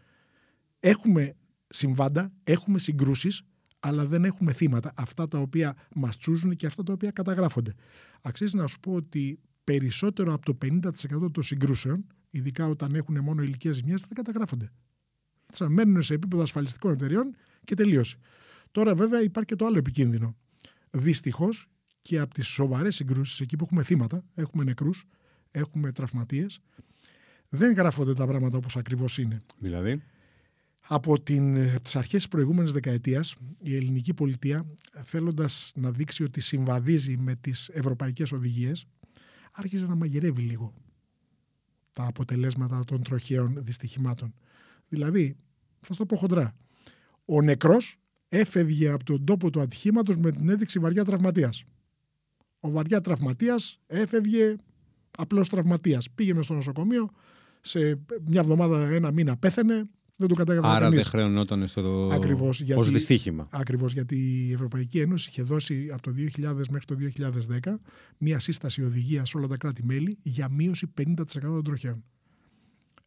Έχουμε 0.79 1.36
συμβάντα, 1.69 2.31
έχουμε 2.43 2.79
συγκρούσεις, 2.79 3.41
αλλά 3.79 4.05
δεν 4.05 4.25
έχουμε 4.25 4.53
θύματα. 4.53 4.93
Αυτά 4.95 5.27
τα 5.27 5.39
οποία 5.39 5.75
μας 5.95 6.17
τσούζουν 6.17 6.55
και 6.55 6.65
αυτά 6.65 6.83
τα 6.83 6.93
οποία 6.93 7.12
καταγράφονται. 7.12 7.74
Αξίζει 8.21 8.55
να 8.55 8.67
σου 8.67 8.79
πω 8.79 8.93
ότι 8.93 9.39
περισσότερο 9.63 10.33
από 10.33 10.45
το 10.45 10.57
50% 10.65 11.31
των 11.31 11.43
συγκρούσεων 11.43 12.05
ειδικά 12.29 12.67
όταν 12.67 12.95
έχουν 12.95 13.19
μόνο 13.19 13.41
ηλικία 13.41 13.71
ζημιάς, 13.71 14.01
δεν 14.01 14.13
καταγράφονται. 14.13 14.71
Έτσι, 15.50 15.63
μένουν 15.63 16.01
σε 16.01 16.13
επίπεδο 16.13 16.41
ασφαλιστικών 16.41 16.91
εταιριών 16.91 17.36
και 17.63 17.75
τελείωσε. 17.75 18.17
Τώρα, 18.71 18.95
βέβαια, 18.95 19.21
υπάρχει 19.21 19.50
και 19.50 19.55
το 19.55 19.65
άλλο 19.65 19.77
επικίνδυνο. 19.77 20.36
Δυστυχώς 20.91 21.67
και 22.01 22.19
από 22.19 22.33
τις 22.33 22.48
σοβαρές 22.48 22.95
συγκρούσεις, 22.95 23.39
εκεί 23.39 23.55
που 23.55 23.63
έχουμε 23.63 23.83
θύματα, 23.83 24.24
έχουμε 24.36 24.63
νεκρούς, 24.63 25.05
έχουμε 25.51 25.91
τραυματίες, 25.91 26.59
δεν 27.50 27.74
γράφονται 27.74 28.13
τα 28.13 28.25
πράγματα 28.27 28.57
όπως 28.57 28.75
ακριβώς 28.75 29.17
είναι. 29.17 29.38
Δηλαδή; 29.57 30.01
Από 30.91 31.19
την, 31.22 31.58
τις 31.81 31.96
αρχές 31.96 32.12
της 32.19 32.27
προηγούμενης 32.27 32.72
δεκαετίας 32.72 33.36
η 33.63 33.75
ελληνική 33.75 34.13
πολιτεία 34.13 34.65
θέλοντας 35.03 35.72
να 35.75 35.91
δείξει 35.91 36.24
ότι 36.24 36.41
συμβαδίζει 36.41 37.17
με 37.17 37.36
τις 37.36 37.69
ευρωπαϊκές 37.74 38.31
οδηγίες 38.31 38.86
άρχιζε 39.51 39.86
να 39.88 39.96
μαγειρεύει 39.96 40.41
λίγο 40.41 40.74
τα 41.93 42.05
αποτελέσματα 42.05 42.84
των 42.86 43.03
τροχαίων 43.03 43.58
δυστυχημάτων. 43.63 44.34
Δηλαδή, 44.88 45.36
θα 45.79 45.96
το 45.96 46.05
πω 46.05 46.15
χοντρά, 46.15 46.55
ο 47.25 47.41
νεκρός 47.41 48.00
έφευγε 48.27 48.89
από 48.89 49.03
τον 49.03 49.25
τόπο 49.25 49.50
του 49.50 49.62
ατυχήματος 49.62 50.17
με 50.17 50.31
την 50.31 50.50
έδειξη 50.50 50.79
βαριά 50.79 51.05
τραυματίας. 51.05 51.63
Ο 52.60 52.69
βαριά 52.69 53.01
τραυματίας 53.01 53.79
έφευγε 53.88 54.55
απλός 55.12 55.50
τραυματίας. 55.50 56.10
Πήγαινε 56.10 56.41
στο 56.41 56.53
νοσοκομείο, 56.53 57.10
σε 57.62 57.79
μια 58.25 58.39
εβδομάδα, 58.39 58.89
ένα 58.89 59.12
μήνα 59.12 59.38
πέθαινε, 59.38 59.89
δεν 60.19 60.27
το 60.27 60.35
κατάγραφε 60.35 60.67
Άρα 60.67 60.79
κανείς. 60.79 61.01
δεν 61.01 61.11
χρεωνόταν 61.11 61.67
στο... 61.67 62.09
Ακριβώς, 62.13 62.49
ως 62.49 62.61
γιατί- 62.61 62.89
δυστύχημα. 62.89 63.47
Ακριβώς 63.51 63.93
γιατί 63.93 64.47
η 64.47 64.51
Ευρωπαϊκή 64.53 64.99
Ένωση 64.99 65.29
είχε 65.29 65.41
δώσει 65.41 65.89
από 65.91 66.01
το 66.01 66.11
2000 66.17 66.63
μέχρι 66.69 66.85
το 66.85 66.95
2010 67.63 67.73
μία 68.17 68.39
σύσταση 68.39 68.83
οδηγίας 68.83 69.29
σε 69.29 69.38
όλα 69.38 69.47
τα 69.47 69.57
κράτη-μέλη 69.57 70.17
για 70.21 70.49
μείωση 70.49 70.93
50% 70.97 71.13
των 71.41 71.63
τροχαίων. 71.63 72.03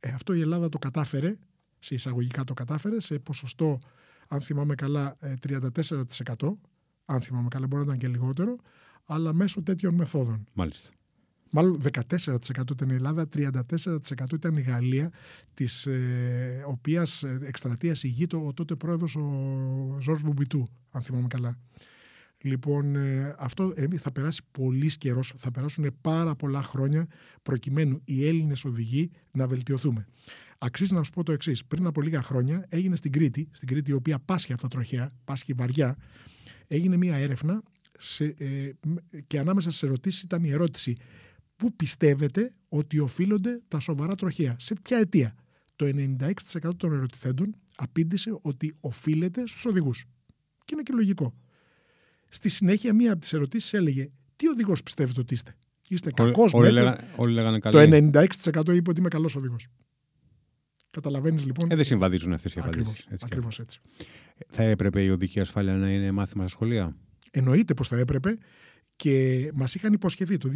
Ε, 0.00 0.10
αυτό 0.10 0.32
η 0.34 0.40
Ελλάδα 0.40 0.68
το 0.68 0.78
κατάφερε, 0.78 1.36
σε 1.78 1.94
εισαγωγικά 1.94 2.44
το 2.44 2.54
κατάφερε, 2.54 3.00
σε 3.00 3.18
ποσοστό, 3.18 3.78
αν 4.28 4.40
θυμάμαι 4.40 4.74
καλά, 4.74 5.16
ε, 5.20 5.34
34%. 5.48 6.58
Αν 7.04 7.20
θυμάμαι 7.20 7.48
καλά, 7.48 7.66
μπορεί 7.66 7.84
να 7.86 7.94
ήταν 7.94 7.98
και 7.98 8.08
λιγότερο, 8.08 8.56
αλλά 9.04 9.32
μέσω 9.32 9.62
τέτοιων 9.62 9.94
μεθόδων. 9.94 10.44
Μάλιστα. 10.52 10.90
Μάλλον 11.54 11.80
14% 11.92 12.70
ήταν 12.70 12.88
η 12.88 12.94
Ελλάδα, 12.94 13.28
34% 13.36 14.32
ήταν 14.32 14.56
η 14.56 14.60
Γαλλία, 14.60 15.10
της 15.54 15.86
ε, 15.86 16.64
οποίας 16.66 17.22
ε, 17.22 17.38
εκστρατείας 17.42 18.02
ηγείται 18.02 18.36
ο 18.36 18.52
τότε 18.54 18.74
πρόεδρος 18.74 19.16
ο 19.16 19.96
Ζορς 20.00 20.22
Μπουμπιτού, 20.22 20.66
αν 20.90 21.02
θυμάμαι 21.02 21.26
καλά. 21.26 21.58
Λοιπόν, 22.42 22.96
ε, 22.96 23.34
αυτό 23.38 23.72
ε, 23.76 23.86
θα 23.96 24.12
περάσει 24.12 24.42
πολύς 24.50 24.96
καιρός, 24.96 25.34
θα 25.36 25.50
περάσουν 25.50 25.96
πάρα 26.00 26.34
πολλά 26.34 26.62
χρόνια 26.62 27.06
προκειμένου 27.42 28.00
οι 28.04 28.28
Έλληνες 28.28 28.64
οδηγοί 28.64 29.10
να 29.30 29.46
βελτιωθούμε. 29.46 30.06
Αξίζει 30.58 30.94
να 30.94 31.02
σου 31.02 31.10
πω 31.10 31.22
το 31.22 31.32
εξής. 31.32 31.64
Πριν 31.64 31.86
από 31.86 32.00
λίγα 32.02 32.22
χρόνια 32.22 32.66
έγινε 32.68 32.96
στην 32.96 33.12
Κρήτη, 33.12 33.48
στην 33.52 33.68
Κρήτη 33.68 33.90
η 33.90 33.94
οποία 33.94 34.18
πάσχει 34.18 34.52
από 34.52 34.62
τα 34.62 34.68
τροχαία, 34.68 35.10
πάσχει 35.24 35.52
βαριά, 35.52 35.96
έγινε 36.66 36.96
μία 36.96 37.16
έρευνα 37.16 37.62
σε, 37.98 38.24
ε, 38.24 38.72
μ- 38.86 39.16
και 39.26 39.38
ανάμεσα 39.38 39.70
στις 39.70 39.82
ερωτήσεις 39.82 40.22
ήταν 40.22 40.44
η 40.44 40.50
ερώτηση 40.50 40.96
πού 41.62 41.72
πιστεύετε 41.76 42.52
ότι 42.68 42.98
οφείλονται 42.98 43.60
τα 43.68 43.80
σοβαρά 43.80 44.14
τροχαία, 44.14 44.56
σε 44.58 44.74
ποια 44.82 44.98
αιτία; 44.98 45.34
Το 45.76 45.86
96% 45.86 46.76
των 46.76 46.92
ερωτηθέντων 46.92 47.54
απήντησε 47.76 48.38
ότι 48.42 48.76
οφείλεται 48.80 49.46
στους 49.46 49.64
οδηγούς. 49.66 50.04
Και 50.64 50.70
είναι 50.72 50.82
και 50.82 50.92
λογικό. 50.94 51.34
Στη 52.28 52.48
συνέχεια, 52.48 52.92
μία 52.94 53.12
από 53.12 53.20
τις 53.20 53.32
ερωτήσεις 53.32 53.72
έλεγε 53.72 54.10
«Τι 54.36 54.48
οδηγός 54.48 54.82
πιστεύετε 54.82 55.20
ότι 55.20 55.34
είστε» 55.34 55.56
Είστε 55.88 56.10
Όλοι- 56.18 56.30
κακός, 56.32 56.54
όλοι, 56.54 56.64
μέτριο. 56.72 56.82
λέγανε, 56.90 57.08
όλοι 57.16 57.32
λέγανε 57.34 57.58
Το 57.58 57.70
καλή. 57.70 58.10
96% 58.12 58.74
είπε 58.74 58.90
ότι 58.90 59.00
είμαι 59.00 59.08
καλός 59.08 59.36
οδηγός. 59.36 59.66
Καταλαβαίνεις 60.90 61.44
λοιπόν. 61.44 61.70
Ε, 61.70 61.74
δεν 61.74 61.84
συμβαδίζουν 61.84 62.32
αυτές 62.32 62.54
οι 62.54 62.58
απαντήσεις. 62.58 62.86
Ακριβώς, 62.86 63.22
ακριβώς 63.22 63.58
έτσι. 63.58 63.80
Θα 64.50 64.62
έπρεπε 64.62 65.02
η 65.02 65.08
οδική 65.10 65.40
ασφάλεια 65.40 65.74
να 65.74 65.90
είναι 65.90 66.10
μάθημα 66.10 66.42
στα 66.42 66.52
σχολεία; 66.52 66.96
Εννοείται 67.30 67.74
πως 67.74 67.88
θα 67.88 67.96
έπρεπε 67.96 68.38
και 69.02 69.50
μας 69.54 69.74
είχαν 69.74 69.92
υποσχεθεί 69.92 70.36
το 70.36 70.50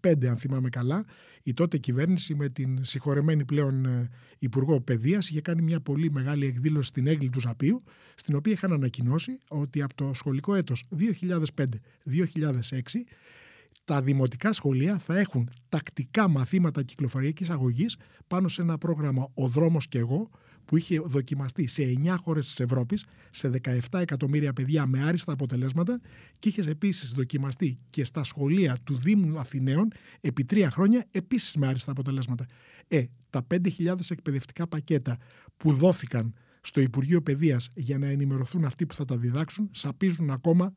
2005 0.00 0.26
αν 0.26 0.36
θυμάμαι 0.36 0.68
καλά 0.68 1.04
η 1.42 1.54
τότε 1.54 1.78
κυβέρνηση 1.78 2.34
με 2.34 2.48
την 2.48 2.84
συγχωρεμένη 2.84 3.44
πλέον 3.44 3.84
ε, 3.84 4.10
Υπουργό 4.38 4.80
Παιδείας 4.80 5.28
είχε 5.28 5.40
κάνει 5.40 5.62
μια 5.62 5.80
πολύ 5.80 6.10
μεγάλη 6.10 6.46
εκδήλωση 6.46 6.88
στην 6.88 7.06
Έγκλη 7.06 7.30
του 7.30 7.40
Ζαπίου 7.40 7.82
στην 8.14 8.34
οποία 8.34 8.52
είχαν 8.52 8.72
ανακοινώσει 8.72 9.38
ότι 9.48 9.82
από 9.82 9.94
το 9.94 10.10
σχολικό 10.14 10.54
έτος 10.54 10.84
2005-2006 10.98 11.64
τα 13.84 14.02
δημοτικά 14.02 14.52
σχολεία 14.52 14.98
θα 14.98 15.18
έχουν 15.18 15.50
τακτικά 15.68 16.28
μαθήματα 16.28 16.82
κυκλοφοριακής 16.82 17.50
αγωγής 17.50 17.96
πάνω 18.26 18.48
σε 18.48 18.62
ένα 18.62 18.78
πρόγραμμα 18.78 19.28
«Ο 19.34 19.48
δρόμος 19.48 19.88
και 19.88 19.98
εγώ» 19.98 20.30
που 20.66 20.76
είχε 20.76 21.00
δοκιμαστεί 21.00 21.66
σε 21.66 21.82
9 22.04 22.16
χώρες 22.20 22.46
της 22.46 22.60
Ευρώπης, 22.60 23.04
σε 23.30 23.48
17 23.48 24.00
εκατομμύρια 24.00 24.52
παιδιά 24.52 24.86
με 24.86 25.02
άριστα 25.02 25.32
αποτελέσματα 25.32 26.00
και 26.38 26.48
είχες 26.48 26.66
επίσης 26.66 27.10
δοκιμαστεί 27.10 27.78
και 27.90 28.04
στα 28.04 28.24
σχολεία 28.24 28.76
του 28.84 28.96
Δήμου 28.96 29.38
Αθηναίων 29.38 29.92
επί 30.20 30.44
τρία 30.44 30.70
χρόνια 30.70 31.06
επίσης 31.10 31.56
με 31.56 31.66
άριστα 31.66 31.90
αποτελέσματα. 31.90 32.46
Ε, 32.88 33.04
τα 33.30 33.46
5.000 33.54 33.94
εκπαιδευτικά 34.10 34.66
πακέτα 34.66 35.18
που 35.56 35.72
δόθηκαν 35.72 36.34
στο 36.60 36.80
Υπουργείο 36.80 37.22
Παιδείας 37.22 37.70
για 37.74 37.98
να 37.98 38.06
ενημερωθούν 38.06 38.64
αυτοί 38.64 38.86
που 38.86 38.94
θα 38.94 39.04
τα 39.04 39.16
διδάξουν 39.16 39.68
σαπίζουν 39.72 40.30
ακόμα 40.30 40.74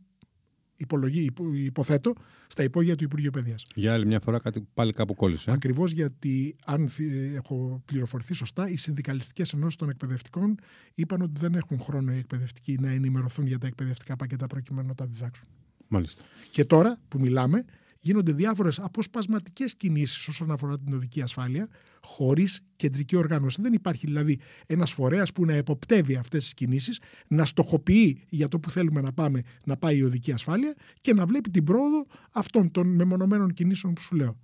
υπολογί, 0.79 1.24
υπο- 1.24 1.53
υποθέτω, 1.53 2.13
στα 2.48 2.63
υπόγεια 2.63 2.95
του 2.95 3.03
Υπουργείου 3.03 3.31
Παιδείας. 3.31 3.65
Για 3.75 3.93
άλλη 3.93 4.05
μια 4.05 4.19
φορά 4.19 4.39
κάτι 4.39 4.67
πάλι 4.74 4.93
κάπου 4.93 5.15
κόλλησε. 5.15 5.51
Ακριβώς 5.51 5.91
γιατί, 5.91 6.55
αν 6.65 6.89
θυ- 6.89 7.36
έχω 7.36 7.81
πληροφορηθεί 7.86 8.33
σωστά, 8.33 8.69
οι 8.69 8.75
συνδικαλιστικές 8.75 9.53
ενώσεις 9.53 9.75
των 9.75 9.89
εκπαιδευτικών 9.89 10.55
είπαν 10.93 11.21
ότι 11.21 11.39
δεν 11.39 11.53
έχουν 11.55 11.79
χρόνο 11.79 12.13
οι 12.13 12.17
εκπαιδευτικοί 12.17 12.77
να 12.81 12.89
ενημερωθούν 12.89 13.45
για 13.48 13.57
τα 13.57 13.67
εκπαιδευτικά 13.67 14.15
πακέτα 14.15 14.48
προκειμένου 14.48 14.88
να 14.88 14.95
τα 14.95 15.05
διδάξουν. 15.05 15.48
Μάλιστα. 15.88 16.24
Και 16.51 16.65
τώρα 16.65 17.00
που 17.07 17.19
μιλάμε, 17.19 17.65
γίνονται 18.00 18.32
διάφορες 18.32 18.79
αποσπασματικές 18.79 19.75
κινήσεις 19.75 20.27
όσον 20.27 20.51
αφορά 20.51 20.79
την 20.79 20.94
οδική 20.94 21.22
ασφάλεια, 21.22 21.68
χωρίς 22.01 22.62
κεντρική 22.75 23.15
οργάνωση. 23.15 23.62
Δεν 23.62 23.74
υπάρχει 23.74 24.06
δηλαδή 24.06 24.39
ένας 24.65 24.91
φορέας 24.91 25.32
που 25.32 25.46
να 25.46 25.53
εποπτεύει 25.53 26.15
αυτές 26.15 26.44
τις 26.44 26.53
κινήσεις, 26.53 27.00
να 27.27 27.46
στοχοποιεί 27.46 28.24
για 28.29 28.48
το 28.48 28.60
που 28.60 28.70
θέλουμε 28.70 29.01
να 29.01 29.13
πάμε 29.13 29.41
να 29.63 29.77
πάει 29.77 29.98
η 29.98 30.03
οδική 30.03 30.32
ασφάλεια 30.32 30.75
και 31.01 31.13
να 31.13 31.25
βλέπει 31.25 31.50
την 31.50 31.63
πρόοδο 31.63 32.06
αυτών 32.32 32.72
των 32.72 32.88
μεμονωμένων 32.88 33.53
κινήσεων 33.53 33.94
που 33.94 34.01
σου 34.01 34.15
λέω. 34.15 34.39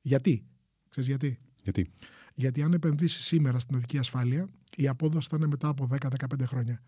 Γιατί, 0.00 0.44
ξέρεις 0.88 1.08
γιατί; 1.08 1.38
Γιατί; 1.62 1.90
Γιατί 2.34 2.62
αν 2.62 2.72
επενδύσεις 2.72 3.24
σήμερα 3.24 3.58
στην 3.58 3.76
οδική 3.76 3.98
ασφάλεια, 3.98 4.48
η 4.76 4.88
απόδοση 4.88 5.28
θα 5.30 5.36
είναι 5.36 5.46
μετά 5.46 5.68
από 5.68 5.88
10-15 5.90 6.46
χρόνια. 6.46 6.82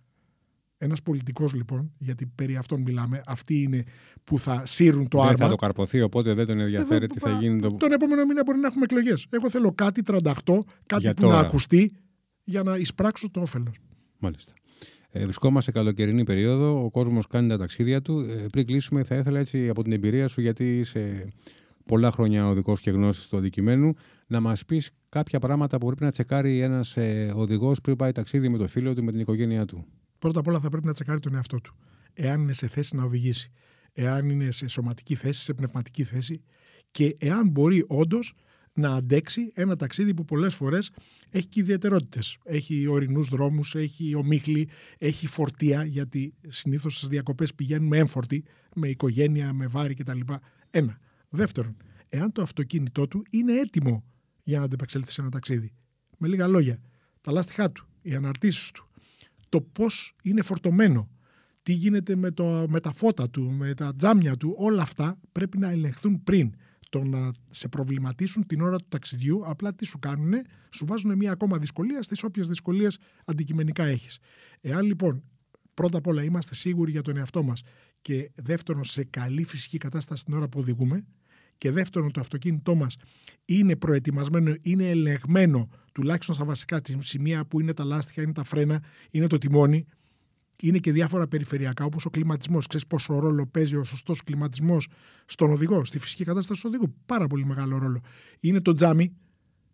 Ένας 0.83 1.03
πολιτικός 1.03 1.53
λοιπόν, 1.55 1.93
γιατί 1.99 2.27
περί 2.35 2.57
αυτών 2.57 2.81
μιλάμε, 2.81 3.23
αυτοί 3.27 3.63
είναι 3.63 3.85
που 4.25 4.39
θα 4.39 4.63
σύρουν 4.67 5.09
το 5.09 5.19
δεν 5.19 5.27
άρμα. 5.27 5.45
θα 5.45 5.49
το 5.51 5.57
καρποθεί, 5.57 6.01
οπότε 6.03 6.35
δεν 6.35 6.47
τον 6.47 6.61
ενδιαφέρει 6.61 7.05
Εδώ, 7.05 7.15
τι 7.15 7.19
θα 7.21 7.31
πα- 7.31 7.39
γίνει. 7.41 7.61
Το... 7.61 7.71
Τον 7.71 7.93
επόμενο 7.93 8.25
μήνα 8.25 8.43
μπορεί 8.45 8.59
να 8.59 8.67
έχουμε 8.67 8.85
εκλογές. 8.85 9.27
Εγώ 9.31 9.51
θέλω 9.51 9.73
κάτι 9.73 10.03
38, 10.07 10.23
κάτι 10.87 11.03
Για 11.03 11.15
που 11.15 11.23
να 11.23 11.29
τώρα. 11.29 11.39
ακουστεί 11.39 11.93
για 12.45 12.63
να 12.63 12.77
εισπράξω 12.77 13.31
το 13.31 13.41
όφελος. 13.41 13.75
Μάλιστα. 14.19 14.53
Ε, 15.11 15.23
βρισκόμαστε 15.23 15.71
σε 15.71 15.79
καλοκαιρινή 15.79 16.25
περίοδο. 16.25 16.85
Ο 16.85 16.91
κόσμος 16.91 17.27
κάνει 17.27 17.49
τα 17.49 17.59
ταξίδια 17.59 18.03
του. 18.03 18.19
Ε, 18.21 18.47
πριν 18.53 18.67
κλείσουμε, 18.67 19.03
θα 19.03 19.15
ήθελα 19.17 19.39
έτσι 19.39 19.69
από 19.69 19.83
την 19.83 19.93
εμπειρία 19.93 20.29
σου, 20.29 20.41
γιατί 20.41 20.79
είσαι 20.79 21.29
πολλά 21.87 22.11
χρόνια 22.11 22.49
οδικό 22.49 22.77
και 22.81 22.91
γνώσης 22.91 23.27
του 23.27 23.37
αντικειμένου, 23.37 23.95
να 24.27 24.41
μας 24.41 24.65
πεις 24.65 24.91
κάποια 25.09 25.39
πράγματα 25.39 25.79
που 25.79 25.87
πρέπει 25.87 26.03
να 26.05 26.11
τσεκάρει 26.11 26.61
ένας 26.61 26.97
ε, 26.97 27.33
οδηγός 27.35 27.81
πριν 27.81 27.97
πάει 27.97 28.13
ταξίδι 28.13 28.49
με 28.49 28.59
το 28.59 28.67
φίλο 28.69 28.95
του, 28.95 29.05
με 29.05 29.11
την 29.11 29.21
οικογένειά 29.21 29.65
του. 29.65 29.87
Πρώτα 30.21 30.39
απ' 30.39 30.47
όλα 30.47 30.61
θα 30.61 30.69
πρέπει 30.69 30.87
να 30.87 30.93
τσεκάρει 30.93 31.21
τον 31.21 31.35
εαυτό 31.35 31.61
του. 31.61 31.77
Εάν 32.13 32.41
είναι 32.41 32.53
σε 32.53 32.67
θέση 32.67 32.97
να 32.97 33.05
οδηγήσει, 33.05 33.53
εάν 33.93 34.29
είναι 34.29 34.51
σε 34.51 34.67
σωματική 34.67 35.15
θέση, 35.15 35.43
σε 35.43 35.55
πνευματική 35.55 36.05
θέση 36.05 36.43
και 36.91 37.17
εάν 37.19 37.49
μπορεί 37.49 37.85
όντως 37.89 38.35
να 38.73 38.95
αντέξει 38.95 39.51
ένα 39.55 39.77
ταξίδι 39.77 40.15
που 40.15 40.25
πολλές 40.25 40.55
φορές 40.55 40.91
έχει 41.31 41.47
και 41.47 41.61
ιδιαιτερότητες. 41.61 42.39
Έχει 42.45 42.87
ορεινούς 42.87 43.29
δρόμους, 43.29 43.75
έχει 43.75 44.15
ομίχλη, 44.15 44.69
έχει 44.99 45.27
φορτία, 45.27 45.85
γιατί 45.85 46.35
συνήθως 46.49 46.97
στις 46.97 47.09
διακοπές 47.09 47.55
πηγαίνουμε 47.55 47.99
έμφορτοι, 47.99 48.45
με 48.75 48.89
οικογένεια, 48.89 49.53
με 49.53 49.67
βάρη 49.67 49.95
κτλ. 49.95 50.21
Ένα. 50.71 50.99
Δεύτερον, 51.29 51.77
εάν 52.09 52.33
το 52.33 52.43
αυτοκίνητό 52.43 53.09
του 53.09 53.23
είναι 53.31 53.53
έτοιμο 53.53 54.05
για 54.43 54.59
να 54.59 54.65
αντεπεξέλθει 54.65 55.13
σε 55.13 55.21
ένα 55.21 55.31
ταξίδι. 55.31 55.73
Με 56.19 56.29
λίγα 56.29 56.47
λόγια, 56.47 56.81
τα 57.21 57.33
λάστιχά 57.33 57.73
του, 57.73 57.87
οι 58.03 58.15
αναρτήσεις 58.15 58.71
του, 58.71 58.90
το 59.51 59.61
πώς 59.61 60.17
είναι 60.23 60.43
φορτωμένο, 60.43 61.11
τι 61.63 61.73
γίνεται 61.73 62.17
με, 62.17 62.31
το, 62.31 62.67
με 62.69 62.81
τα 62.81 62.93
φώτα 62.93 63.31
του, 63.31 63.51
με 63.51 63.75
τα 63.75 63.95
τζάμια 63.95 64.37
του, 64.37 64.55
όλα 64.59 64.83
αυτά 64.83 65.21
πρέπει 65.33 65.59
να 65.59 65.71
ελεγχθούν 65.71 66.23
πριν 66.23 66.55
το 66.91 67.05
να 67.05 67.31
σε 67.49 67.69
προβληματίσουν 67.69 68.47
την 68.47 68.61
ώρα 68.61 68.77
του 68.77 68.87
ταξιδιού, 68.89 69.43
απλά 69.45 69.75
τι 69.75 69.85
σου 69.85 69.99
κάνουν, 69.99 70.33
σου 70.71 70.87
βάζουν 70.87 71.17
μια 71.17 71.33
ακόμα 71.33 71.59
δυσκολία 71.59 72.03
στις 72.03 72.23
όποιες 72.23 72.49
δυσκολίες 72.49 72.99
αντικειμενικά 73.25 73.85
έχεις. 73.85 74.19
Εάν 74.61 74.87
λοιπόν 74.87 75.23
πρώτα 75.75 75.99
απ' 75.99 76.07
όλα 76.07 76.23
είμαστε 76.23 76.55
σίγουροι 76.55 76.91
για 76.91 77.03
τον 77.03 77.17
εαυτό 77.17 77.43
μας 77.43 77.63
και 78.01 78.31
δεύτερον 78.35 78.85
σε 78.85 79.05
καλή 79.05 79.45
φυσική 79.45 79.79
κατάσταση 79.79 80.25
την 80.25 80.35
ώρα 80.35 80.49
που 80.49 80.59
οδηγούμε 80.61 81.05
και 81.61 81.71
δεύτερον 81.71 82.13
το 82.13 82.21
αυτοκίνητό 82.21 82.75
μας 82.75 82.97
είναι 83.45 83.77
προετοιμασμένο, 83.77 84.55
είναι 84.61 84.91
ελεγμένο 84.91 85.69
τουλάχιστον 85.93 86.35
στα 86.35 86.45
βασικά 86.45 86.81
σημεία 86.99 87.45
που 87.45 87.61
είναι 87.61 87.75
τα 87.75 87.85
λάστιχα, 87.85 88.23
είναι 88.23 88.33
τα 88.33 88.45
φρένα, 88.45 88.83
είναι 89.11 89.27
το 89.27 89.39
τιμόνι, 89.39 89.87
είναι 90.63 90.79
και 90.79 90.93
διάφορα 90.93 91.29
περιφερειακά 91.29 91.85
όπως 91.85 92.05
ο 92.05 92.11
κλιματισμός. 92.11 92.67
Ξέρεις 92.67 92.87
πόσο 92.87 93.19
ρόλο 93.19 93.47
παίζει 93.47 93.77
ο 93.77 93.85
σωστός 93.85 94.23
κλιματισμός 94.23 94.89
στον 95.25 95.51
οδηγό, 95.51 95.85
στη 95.85 95.99
φυσική 95.99 96.25
κατάσταση 96.25 96.63
του 96.63 96.71
οδηγού. 96.73 96.95
Πάρα 97.07 97.27
πολύ 97.27 97.45
μεγάλο 97.45 97.79
ρόλο. 97.79 98.01
Είναι 98.41 98.61
το 98.61 98.73
τζάμι, 98.73 99.17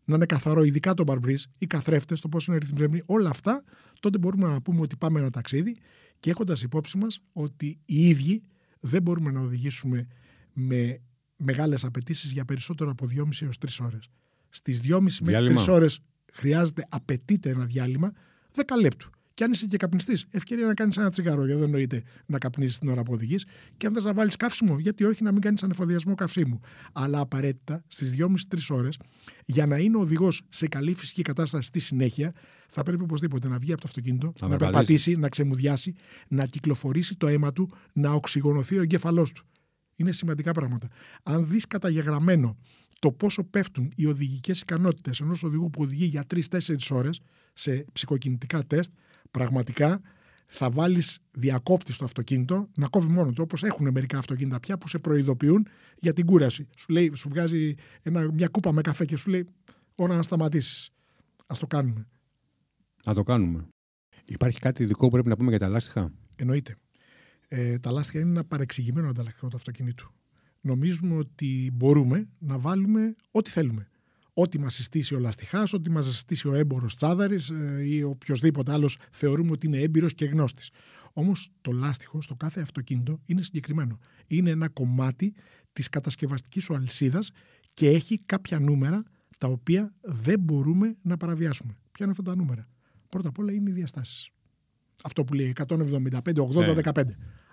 να 0.04 0.14
είναι 0.14 0.26
καθαρό, 0.26 0.62
ειδικά 0.62 0.94
το 0.94 1.02
μπαρμπρίζ, 1.02 1.44
οι 1.58 1.66
καθρέφτες, 1.66 2.20
το 2.20 2.28
πώς 2.28 2.46
είναι 2.46 2.56
ρυθμισμένοι, 2.56 3.02
όλα 3.06 3.30
αυτά, 3.30 3.62
τότε 4.00 4.18
μπορούμε 4.18 4.48
να 4.48 4.60
πούμε 4.60 4.80
ότι 4.80 4.96
πάμε 4.96 5.20
ένα 5.20 5.30
ταξίδι 5.30 5.76
και 6.20 6.30
έχοντας 6.30 6.62
υπόψη 6.62 6.98
μας 6.98 7.20
ότι 7.32 7.78
οι 7.84 8.08
ίδιοι 8.08 8.42
δεν 8.80 9.02
μπορούμε 9.02 9.30
να 9.30 9.40
οδηγήσουμε 9.40 10.06
με 10.52 11.00
μεγάλες 11.36 11.84
απαιτήσεις 11.84 12.32
για 12.32 12.44
περισσότερο 12.44 12.90
από 12.90 13.06
2,5 13.06 13.42
έως 13.42 13.58
3 13.58 13.84
ώρες. 13.84 14.08
Στις 14.48 14.80
2,5 14.80 15.20
μέχρι 15.22 15.54
3 15.54 15.68
ώρες 15.68 16.00
χρειάζεται, 16.32 16.86
απαιτείται 16.88 17.50
ένα 17.50 17.64
διάλειμμα 17.64 18.12
10 18.54 18.62
λεπτού. 18.80 19.10
Και 19.34 19.44
αν 19.44 19.52
είσαι 19.52 19.66
και 19.66 19.76
καπνιστής, 19.76 20.26
ευκαιρία 20.30 20.66
να 20.66 20.74
κάνεις 20.74 20.96
ένα 20.96 21.10
τσιγάρο, 21.10 21.38
γιατί 21.44 21.52
δεν 21.52 21.62
εννοείται 21.62 22.02
να 22.26 22.38
καπνίσει 22.38 22.78
την 22.78 22.88
ώρα 22.88 23.02
που 23.02 23.12
οδηγείς. 23.12 23.44
Και 23.76 23.86
αν 23.86 23.92
θες 23.92 24.04
να 24.04 24.12
βάλεις 24.12 24.36
καύσιμο, 24.36 24.78
γιατί 24.78 25.04
όχι 25.04 25.22
να 25.22 25.32
μην 25.32 25.40
κάνεις 25.40 25.62
ανεφοδιασμό 25.62 26.14
καυσίμου. 26.14 26.60
Αλλά 26.92 27.20
απαραίτητα 27.20 27.84
στις 27.86 28.10
2,5-3 28.10 28.70
ώρες, 28.70 28.98
για 29.44 29.66
να 29.66 29.76
είναι 29.76 29.96
ο 29.96 30.00
οδηγός 30.00 30.42
σε 30.48 30.68
καλή 30.68 30.94
φυσική 30.94 31.22
κατάσταση 31.22 31.66
στη 31.66 31.80
συνέχεια, 31.80 32.32
θα 32.70 32.82
πρέπει 32.82 33.02
οπωσδήποτε 33.02 33.48
να 33.48 33.58
βγει 33.58 33.72
από 33.72 33.80
το 33.80 33.86
αυτοκίνητο, 33.88 34.32
να, 34.40 34.48
να 34.48 34.56
περπατήσει, 34.56 35.16
να 35.16 35.28
ξεμουδιάσει, 35.28 35.94
να 36.28 36.46
κυκλοφορήσει 36.46 37.16
το 37.16 37.26
αίμα 37.26 37.52
του, 37.52 37.72
να 37.92 38.12
οξυγονωθεί 38.12 38.78
ο 38.78 38.82
εγκέφαλός 38.82 39.32
του. 39.32 39.46
Είναι 39.96 40.12
σημαντικά 40.12 40.52
πράγματα. 40.52 40.88
Αν 41.22 41.46
δεις 41.46 41.66
καταγεγραμμένο 41.66 42.56
το 42.98 43.12
πόσο 43.12 43.44
πέφτουν 43.44 43.92
οι 43.96 44.06
οδηγικές 44.06 44.60
ικανότητες 44.60 45.20
ενός 45.20 45.42
οδηγού 45.42 45.70
που 45.70 45.82
οδηγεί 45.82 46.04
για 46.04 46.24
3-4 46.34 46.76
ώρες 46.90 47.20
σε 47.52 47.84
ψυχοκινητικά 47.92 48.64
τεστ, 48.64 48.90
πραγματικά 49.30 50.00
θα 50.46 50.70
βάλεις 50.70 51.18
διακόπτη 51.32 51.92
στο 51.92 52.04
αυτοκίνητο 52.04 52.68
να 52.76 52.88
κόβει 52.88 53.08
μόνο 53.12 53.32
του, 53.32 53.42
όπως 53.42 53.62
έχουν 53.62 53.90
μερικά 53.90 54.18
αυτοκίνητα 54.18 54.60
πια 54.60 54.78
που 54.78 54.88
σε 54.88 54.98
προειδοποιούν 54.98 55.66
για 55.98 56.12
την 56.12 56.26
κούραση. 56.26 56.68
Σου, 56.76 56.92
λέει, 56.92 57.12
σου 57.14 57.28
βγάζει 57.28 57.74
ένα, 58.02 58.32
μια 58.32 58.48
κούπα 58.48 58.72
με 58.72 58.80
καφέ 58.80 59.04
και 59.04 59.16
σου 59.16 59.30
λέει: 59.30 59.46
Ώρα 59.94 60.16
να 60.16 60.22
σταματήσεις. 60.22 60.90
Α 61.46 61.56
το 61.58 61.66
κάνουμε. 61.66 62.06
Να 63.06 63.14
το 63.14 63.22
κάνουμε. 63.22 63.68
Υπάρχει 64.24 64.58
κάτι 64.58 64.82
ειδικό 64.82 65.04
που 65.04 65.10
πρέπει 65.10 65.28
να 65.28 65.36
πούμε 65.36 65.50
για 65.50 65.58
τα 65.58 65.68
λάστιχα; 65.68 66.12
Εννοείται. 66.36 66.76
Ε, 67.48 67.78
τα 67.78 67.90
λάστιχα 67.90 68.20
είναι 68.20 68.30
ένα 68.30 68.44
παρεξηγημένο 68.44 69.08
ανταλλακτικό 69.08 69.48
του 69.48 69.56
αυτοκινήτου. 69.56 70.12
Νομίζουμε 70.60 71.16
ότι 71.16 71.70
μπορούμε 71.74 72.28
να 72.38 72.58
βάλουμε 72.58 73.14
ό,τι 73.30 73.50
θέλουμε 73.50 73.88
ό,τι 74.38 74.58
μας 74.58 74.74
συστήσει 74.74 75.14
ο 75.14 75.18
λαστιχάς, 75.18 75.72
ό,τι 75.72 75.90
μας 75.90 76.04
συστήσει 76.04 76.48
ο 76.48 76.54
έμπορος 76.54 76.94
τσάδαρης 76.94 77.50
ε, 77.50 77.82
ή 77.84 78.02
οποιοδήποτε 78.02 78.72
άλλος 78.72 78.98
θεωρούμε 79.10 79.50
ότι 79.50 79.66
είναι 79.66 79.78
έμπειρος 79.78 80.14
και 80.14 80.24
γνώστης. 80.24 80.70
Όμως 81.12 81.50
το 81.60 81.72
λάστιχο 81.72 82.22
στο 82.22 82.34
κάθε 82.34 82.60
αυτοκίνητο 82.60 83.20
είναι 83.24 83.42
συγκεκριμένο. 83.42 83.98
Είναι 84.26 84.50
ένα 84.50 84.68
κομμάτι 84.68 85.34
της 85.72 85.88
κατασκευαστικής 85.88 86.64
σου 86.64 86.74
αλυσίδας 86.74 87.30
και 87.74 87.88
έχει 87.88 88.18
κάποια 88.26 88.58
νούμερα 88.58 89.02
τα 89.38 89.48
οποία 89.48 89.94
δεν 90.00 90.40
μπορούμε 90.40 90.96
να 91.02 91.16
παραβιάσουμε. 91.16 91.76
Ποια 91.92 92.04
είναι 92.04 92.10
αυτά 92.18 92.22
τα 92.22 92.36
νούμερα; 92.36 92.68
Πρώτα 93.08 93.28
απ' 93.28 93.38
όλα 93.38 93.52
είναι 93.52 93.70
οι 93.70 93.72
διαστάσεις. 93.72 94.30
Αυτό 95.02 95.24
που 95.24 95.34
λέει 95.34 95.54
175, 95.68 96.42
80, 96.42 96.74
15. 96.74 97.02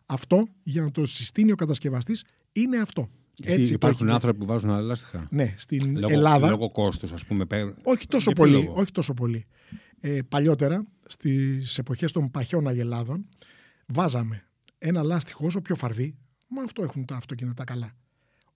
Αυτό 0.05 0.47
για 0.63 0.81
να 0.81 0.91
το 0.91 1.05
συστήνει 1.05 1.51
ο 1.51 1.55
κατασκευαστής 1.55 2.23
είναι 2.51 2.77
αυτό. 2.77 3.09
Έτσι 3.43 3.73
υπάρχουν 3.73 4.09
άνθρωποι 4.09 4.39
που 4.39 4.45
βάζουν 4.45 4.69
άλλα 4.69 4.81
λάστιχα; 4.81 5.27
Ναι, 5.31 5.53
στην 5.57 5.97
λόγω, 5.97 6.13
Ελλάδα. 6.13 6.49
Λόγω 6.49 6.71
κόστους, 6.71 7.11
ας 7.11 7.25
πούμε. 7.25 7.45
Όχι 7.83 8.07
τόσο 8.07 8.31
πολύ. 8.31 8.71
Όχι 8.73 8.91
τόσο 8.91 9.13
πολύ. 9.13 9.45
Ε, 9.99 10.19
παλιότερα, 10.29 10.85
στις 11.07 11.77
εποχές 11.77 12.11
των 12.11 12.31
παχιών 12.31 12.67
αγελάδων, 12.67 13.25
βάζαμε 13.85 14.43
ένα 14.77 15.03
λάστιχο 15.03 15.45
όσο 15.45 15.61
πιο 15.61 15.75
φαρδί. 15.75 16.15
Μα 16.47 16.63
αυτό 16.63 16.83
έχουν 16.83 17.05
τα 17.05 17.15
αυτοκίνητα 17.15 17.63
καλά. 17.63 17.95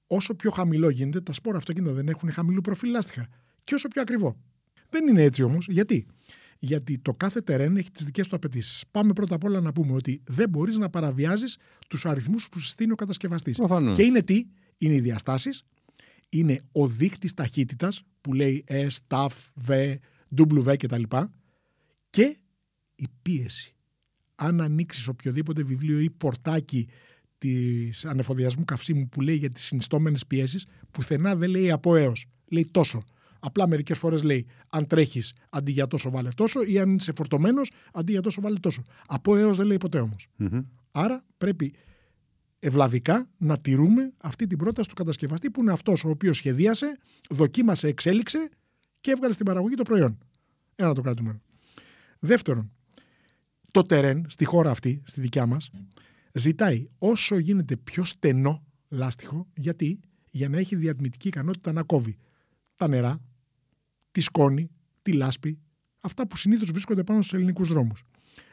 Όσο 0.07 0.35
πιο 0.35 0.51
χαμηλό 0.51 0.89
γίνεται, 0.89 1.21
τα 1.21 1.33
σπόρα 1.33 1.57
αυτοκίνητα 1.57 1.93
δεν 1.93 2.07
έχουν 2.07 2.31
χαμηλού 2.31 2.61
προφίλ 2.61 2.89
λάστιχα. 2.89 3.27
Και 3.63 3.73
όσο 3.73 3.87
πιο 3.87 4.01
ακριβό. 4.01 4.37
Δεν 4.89 5.07
είναι 5.07 5.21
έτσι 5.21 5.43
όμως. 5.43 5.67
Γιατί; 5.69 6.07
Γιατί 6.59 6.99
το 6.99 7.11
κάθε 7.11 7.41
τερέν 7.41 7.77
έχει 7.77 7.91
τις 7.91 8.05
δικές 8.05 8.27
του 8.27 8.35
απαιτήσεις. 8.35 8.83
Πάμε 8.91 9.13
πρώτα 9.13 9.35
απ' 9.35 9.43
όλα 9.43 9.61
να 9.61 9.71
πούμε 9.71 9.93
ότι 9.93 10.21
δεν 10.27 10.49
μπορείς 10.49 10.77
να 10.77 10.89
παραβιάζεις 10.89 11.57
τους 11.87 12.05
αριθμούς 12.05 12.49
που 12.49 12.59
συστήνει 12.59 12.91
ο 12.91 12.95
κατασκευαστής. 12.95 13.59
Και 13.91 14.03
είναι 14.03 14.21
τι, 14.21 14.45
είναι 14.77 14.93
οι 14.93 14.99
διαστάσεις, 14.99 15.63
είναι 16.29 16.61
ο 16.71 16.87
δείκτης 16.87 17.33
ταχύτητας 17.33 18.03
που 18.21 18.33
λέει 18.33 18.63
S, 18.67 18.87
TAF, 19.07 19.27
V, 19.67 19.95
W 20.35 20.77
κτλ. 20.77 21.03
Και 22.09 22.37
η 22.95 23.07
πίεση. 23.21 23.75
Αν 24.35 24.61
ανοίξεις 24.61 25.07
οποιοδήποτε 25.07 25.63
βιβλίο 25.63 25.99
ή 25.99 26.09
πορτάκι 26.09 26.87
της 27.37 28.05
ανεφοδιασμού 28.05 28.65
καυσίμου 28.65 29.09
που 29.09 29.21
λέει 29.21 29.35
για 29.35 29.51
τις 29.51 29.63
συνιστόμενες 29.63 30.25
πιέσεις, 30.25 30.65
πουθενά 30.91 31.35
δεν 31.35 31.49
λέει 31.49 31.71
από 31.71 31.95
έως. 31.95 32.25
Λέει 32.47 32.67
τόσο. 32.71 33.03
Απλά 33.39 33.67
μερικές 33.67 33.97
φορές 33.97 34.23
λέει 34.23 34.45
αν 34.69 34.87
τρέχεις 34.87 35.33
αντί 35.49 35.71
για 35.71 35.87
τόσο 35.87 36.09
βάλε 36.09 36.29
τόσο 36.35 36.63
ή 36.63 36.79
αν 36.79 36.95
είσαι 36.95 37.11
φορτωμένος 37.15 37.71
αντί 37.93 38.11
για 38.11 38.21
τόσο 38.21 38.41
βάλε 38.41 38.59
τόσο. 38.59 38.83
Από 39.07 39.35
έως 39.35 39.57
δεν 39.57 39.65
λέει 39.65 39.77
ποτέ 39.77 40.09
Άρα 40.91 41.25
πρέπει 41.37 41.73
ευλαβικά 42.59 43.29
να 43.37 43.59
τηρούμε 43.59 44.13
αυτή 44.17 44.47
την 44.47 44.57
πρόταση 44.57 44.89
του 44.89 44.95
κατασκευαστή 44.95 45.51
που 45.51 45.61
είναι 45.61 45.71
αυτός 45.71 46.03
ο 46.03 46.09
οποίος 46.09 46.37
σχεδίασε, 46.37 46.97
δοκίμασε, 47.29 47.87
εξέλιξε 47.87 48.49
και 48.99 49.11
έβγαλε 49.11 49.33
στην 49.33 49.45
παραγωγή 49.45 49.75
το 49.75 49.83
προϊόν. 49.83 50.17
Ένα 50.75 50.93
το 50.93 51.01
κρατούμενο. 51.01 51.41
Δεύτερον, 52.19 52.71
το 53.71 53.81
τερέν 53.81 54.25
στη 54.29 54.45
χώρα 54.45 54.69
αυτή, 54.69 55.01
στη 55.05 55.21
δικιά 55.21 55.45
μας, 55.45 55.69
ζητάει 56.33 56.87
όσο 56.97 57.37
γίνεται 57.37 57.75
πιο 57.75 58.03
στενό 58.03 58.65
λάστιχο. 58.89 59.47
Γιατί; 59.53 59.99
Για 60.29 60.49
να 60.49 60.57
έχει 60.57 60.75
διατμητική 60.75 61.27
ικανότητα 61.27 61.71
να 61.71 61.83
κόβει 61.83 62.17
τα 62.77 62.87
νερά, 62.87 63.19
τη 64.11 64.21
σκόνη, 64.21 64.69
τη 65.01 65.11
λάσπη, 65.11 65.59
αυτά 65.99 66.27
που 66.27 66.37
συνήθως 66.37 66.71
βρίσκονται 66.71 67.03
πάνω 67.03 67.21
στους 67.21 67.33
ελληνικούς 67.33 67.67
δρόμους. 67.67 68.03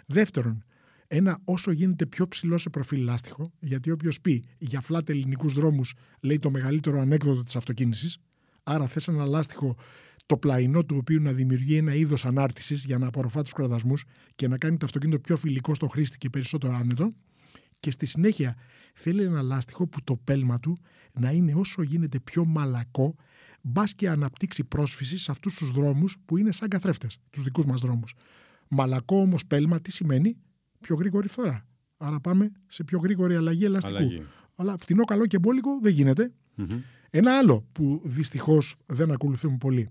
Δεύτερον, 0.06 0.64
ένα 1.06 1.38
όσο 1.44 1.70
γίνεται 1.70 2.06
πιο 2.06 2.28
ψηλό 2.28 2.58
σε 2.58 2.70
προφίλ 2.70 3.02
λάστιχο, 3.02 3.52
γιατί 3.58 3.90
όποιος 3.90 4.20
πει 4.20 4.44
για 4.58 4.80
φλάτε 4.80 5.12
ελληνικούς 5.12 5.52
δρόμους 5.52 5.94
λέει 6.20 6.38
το 6.38 6.50
μεγαλύτερο 6.50 7.00
ανέκδοτο 7.00 7.42
της 7.42 7.56
αυτοκίνησης. 7.56 8.18
Άρα 8.62 8.86
θες 8.86 9.08
ένα 9.08 9.26
λάστιχο 9.26 9.76
το 10.26 10.36
πλαϊνό 10.36 10.84
του 10.84 10.96
οποίου 10.98 11.20
να 11.20 11.32
δημιουργεί 11.32 11.76
ένα 11.76 11.94
είδος 11.94 12.24
ανάρτησης 12.24 12.84
για 12.84 12.98
να 12.98 13.06
απορροφά 13.06 13.42
τους 13.42 13.52
κραδασμούς 13.52 14.04
και 14.34 14.48
να 14.48 14.58
κάνει 14.58 14.76
το 14.76 14.84
αυτοκίνητο 14.86 15.18
πιο 15.18 15.36
φιλικό 15.36 15.74
στο 15.74 15.88
χρήστη 15.88 16.18
και 16.18 16.30
περισσότερο 16.30 16.74
άνετο. 16.74 17.12
Και 17.80 17.90
στη 17.90 18.06
συνέχεια 18.06 18.56
θέλει 18.94 19.22
ένα 19.22 19.42
λάστιχο 19.42 19.86
που 19.86 20.02
το 20.04 20.16
πέλμα 20.16 20.60
του 20.60 20.78
να 21.12 21.30
είναι 21.30 21.54
όσο 21.54 21.82
γίνεται 21.82 22.20
πιο 22.20 22.44
μαλακό, 22.44 23.14
μπας 23.64 23.94
και 23.94 24.08
αναπτύξει 24.08 24.64
πρόσφυση 24.64 25.18
σε 25.18 25.30
αυτούς 25.30 25.54
τους 25.54 25.70
δρόμους 25.70 26.16
που 26.24 26.36
είναι 26.36 26.52
σαν 26.52 26.68
καθρέφτες, 26.68 27.18
τους 27.30 27.42
δικούς 27.42 27.66
μας 27.66 27.80
δρόμους. 27.80 28.14
Μαλακό 28.68 29.20
όμως 29.20 29.46
πέλμα 29.46 29.80
τι 29.80 29.92
σημαίνει, 29.92 30.36
πιο 30.80 30.96
γρήγορη 30.96 31.28
φθορά. 31.28 31.66
Άρα 31.96 32.20
πάμε 32.20 32.52
σε 32.66 32.84
πιο 32.84 32.98
γρήγορη 32.98 33.36
αλλαγή 33.36 33.64
ελαστικού. 33.64 33.96
Αλλαγή. 33.96 34.22
Αλλά 34.56 34.76
φτηνό, 34.78 35.04
καλό 35.04 35.26
και 35.26 35.38
μπόλικο 35.38 35.78
δεν 35.82 35.92
γινεται 35.92 36.32
Ένα 37.10 37.38
άλλο 37.38 37.66
που 37.72 38.02
δυστυχώς 38.04 38.76
δεν 38.86 39.10
ακολουθούμε 39.10 39.56
πολύ. 39.56 39.88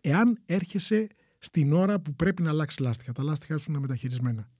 Εάν 0.00 0.38
έρχεσαι 0.44 1.06
στην 1.38 1.72
ώρα 1.72 2.00
που 2.00 2.14
πρέπει 2.14 2.42
να 2.42 2.50
αλλάξεις 2.50 2.78
λάστιχα, 2.78 3.12
τα 3.12 3.22
λάστιχα 3.22 3.58
σου 3.58 3.70
είναι 3.70 3.80
μεταχειρισμένα. 3.80 4.50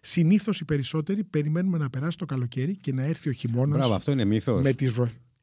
Συνήθως 0.00 0.60
οι 0.60 0.64
περισσότεροι 0.64 1.24
περιμένουμε 1.24 1.78
να 1.78 1.90
περάσει 1.90 2.16
το 2.16 2.24
καλοκαίρι 2.24 2.76
και 2.76 2.92
να 2.92 3.02
έρθει 3.02 3.28
ο 3.28 3.32
χειμώνας. 3.32 3.78
Μπράβο, 3.78 3.94
αυτό 3.94 4.12
είναι 4.12 4.24
μύθος. 4.24 4.62
Με 4.62 4.72
τις 4.72 4.92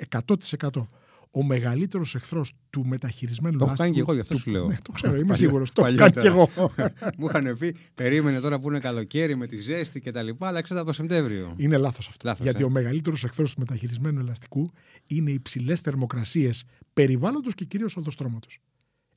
100% 0.09 0.89
ο 1.31 1.43
μεγαλύτερος 1.43 2.15
εχθρός 2.15 2.51
του 2.69 2.85
μεταχειρισμένου 2.85 3.57
Το 3.57 3.65
έχω 3.65 3.73
κάνει 3.77 3.91
και 3.91 3.99
εγώ, 3.99 4.13
γι' 4.13 4.19
αυτό 4.19 4.37
σου 4.37 4.49
λέω. 4.49 4.67
Ναι, 4.67 4.75
το 4.81 4.91
ξέρω, 4.91 5.15
είμαι 5.21 5.35
σίγουρος. 5.35 5.71
Το 5.71 5.85
έχω 5.85 5.95
κάνει 5.95 6.11
και 6.11 6.27
εγώ. 6.27 6.49
Μου 7.17 7.27
είχαν 7.27 7.57
πει, 7.57 7.75
περίμενε 7.95 8.39
τώρα 8.39 8.59
που 8.59 8.69
είναι 8.69 8.79
καλοκαίρι 8.79 9.35
με 9.35 9.47
τη 9.47 9.57
ζέστη 9.57 9.99
και 9.99 10.11
τα 10.11 10.21
λοιπά, 10.21 10.47
αλλά 10.47 10.57
εξέτα 10.57 10.83
το 10.83 10.93
Σεπτέμβριο. 10.93 11.53
Είναι 11.57 11.77
λάθος 11.77 12.07
αυτό. 12.07 12.27
Λάθος, 12.27 12.43
γιατί 12.43 12.61
ε. 12.61 12.65
ο 12.65 12.69
μεγαλύτερος 12.69 13.23
εχθρός 13.23 13.53
του 13.53 13.59
μεταχειρισμένου 13.59 14.19
ελαστικού 14.19 14.71
είναι 15.07 15.29
οι 15.29 15.33
υψηλέ 15.33 15.75
θερμοκρασίες 15.75 16.63
περιβάλλοντος 16.93 17.53
και 17.53 17.65
κυρίως 17.65 17.97
οδοστρώματος. 17.97 18.59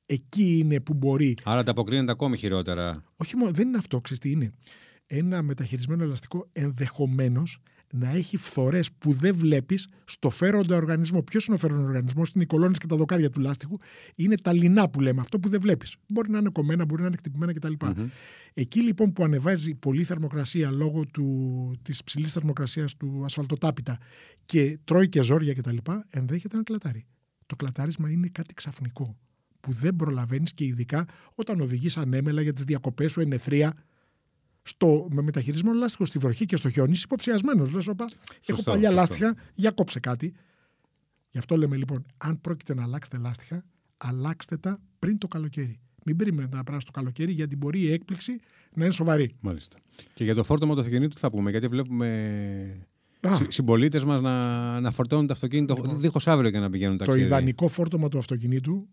Εκεί 0.07 0.59
είναι 0.59 0.81
που 0.81 0.94
μπορεί. 0.94 1.37
Άρα 1.42 1.62
τα 1.62 1.70
αποκρίνεται 1.70 2.12
ακόμη 2.12 2.37
χειρότερα. 2.37 3.05
Όχι 3.16 3.37
μόνο, 3.37 3.51
δεν 3.51 3.68
είναι 3.68 3.79
αυτό, 3.79 4.01
ξέρεις 4.01 4.22
τι 4.22 4.31
είναι. 4.31 4.53
Ένα 5.07 5.42
μεταχειρισμένο 5.42 6.03
ελαστικό 6.03 6.48
ενδεχομένως 6.53 7.61
να 7.94 8.09
έχει 8.11 8.37
φθορές 8.37 8.92
που 8.92 9.12
δεν 9.12 9.35
βλέπεις 9.35 9.88
στο 10.05 10.31
φέροντα 10.31 10.76
οργανισμό. 10.76 11.22
Ποιος 11.22 11.46
είναι 11.46 11.57
ο 11.57 11.59
φέροντα 11.59 11.83
οργανισμός, 11.83 12.31
είναι 12.31 12.44
οι 12.44 12.46
κολόνε 12.46 12.74
και 12.78 12.87
τα 12.87 12.96
δοκάρια 12.96 13.31
του 13.31 13.40
λάστιχου, 13.40 13.76
είναι 14.14 14.37
τα 14.37 14.52
λινά 14.52 14.90
που 14.90 15.00
λέμε, 15.00 15.20
αυτό 15.20 15.38
που 15.38 15.48
δεν 15.48 15.61
βλέπεις. 15.61 15.96
Μπορεί 16.09 16.31
να 16.31 16.38
είναι 16.38 16.50
κομμένα, 16.50 16.85
μπορεί 16.85 17.00
να 17.00 17.07
είναι 17.07 17.16
χτυπημένα 17.16 17.52
κτλ. 17.52 17.72
Mm-hmm. 17.81 18.09
Εκεί 18.55 18.81
λοιπόν 18.81 19.12
που 19.12 19.24
ανεβάζει 19.24 19.74
πολύ 19.74 20.05
θερμοκρασία 20.05 20.70
λόγω 20.70 21.05
της 21.83 22.05
ψηλής 22.05 22.33
θερμοκρασίας 22.33 22.96
του 22.96 23.22
ασφαλτοτάπητα 23.24 23.98
και 24.44 24.78
τρώει 24.85 25.09
και 25.09 25.22
ζόρια 25.22 25.55
κτλ., 25.55 25.76
ενδέχεται 26.11 26.57
να 26.57 26.62
κλατάρει. 26.62 27.07
Το 27.46 27.57
κλατάρισμα 27.57 28.11
είναι 28.11 28.28
κάτι 28.33 28.55
ξαφνικό 28.55 29.16
που 29.61 29.72
δεν 29.72 29.96
προλαβαίνεις 29.96 30.52
και 30.55 30.64
ειδικά 30.64 31.07
όταν 31.35 31.61
οδηγείς 31.61 31.96
ανέμελα 31.96 32.42
για 32.42 32.52
τις 32.52 32.64
διακοπές 32.64 33.12
σου, 33.12 33.20
ενεθρία 33.20 33.74
στο, 34.62 35.09
με 35.11 35.22
μεταχειρισμένο 35.22 35.79
λάστιχο 35.79 36.05
στη 36.05 36.18
βροχή 36.18 36.46
και 36.46 36.57
στο 36.57 36.70
χιόνι, 36.70 36.92
είσαι 36.92 37.03
υποψιασμένος. 37.05 37.72
Λες, 37.72 37.87
όπα, 37.87 38.09
έχω 38.46 38.62
παλιά 38.62 38.88
σωστό. 38.88 39.01
λάστιχα, 39.01 39.35
για 39.55 39.70
κόψε 39.70 40.01
κάτι. 40.01 40.35
Γι' 41.31 41.38
αυτό 41.38 41.57
λέμε 41.57 41.77
λοιπόν, 41.77 42.07
αν 42.16 42.40
πρόκειται 42.40 42.75
να 42.75 42.83
αλλάξετε 42.83 43.16
λάστιχα, 43.16 43.64
αλλάξτε 43.96 44.57
τα 44.57 44.81
πριν 44.98 45.18
το 45.18 45.29
καλοκαίρι. 45.29 45.81
Μην 46.05 46.16
περιμένετε 46.16 46.57
να 46.57 46.64
περάσει 46.64 46.87
το 46.87 46.92
καλοκαίρι, 46.92 47.33
γιατί 47.33 47.57
μπορεί 47.57 47.81
η 47.81 47.92
έκπληξη 47.92 48.38
να 48.75 48.85
είναι 48.85 48.92
σοβαρή. 48.92 49.31
Μάλιστα. 49.42 49.77
Και 50.14 50.25
για 50.25 50.35
το 50.35 50.44
φόρτωμα 50.44 50.75
του 50.75 50.81
αυτοκινήτου 50.81 51.18
θα 51.18 51.31
πούμε, 51.31 51.51
γιατί 51.51 51.68
βλέπουμε 51.68 52.87
συμπολίτες 53.48 54.05
μας 54.05 54.20
να, 54.20 54.81
να 54.81 54.90
φορτώνουν 54.90 55.27
το 55.27 55.33
αυτοκίνητο 55.33 55.75
λοιπόν, 55.75 56.01
δίχως 56.01 56.27
αύριο 56.27 56.51
και 56.51 56.59
να 56.59 56.70
πηγαίνουν 56.70 56.96
ταξίδι. 56.96 57.18
Το 57.18 57.25
ιδανικό 57.25 57.68
φόρτωμα 57.68 58.09
του 58.09 58.18
αυτοκινήτου 58.18 58.88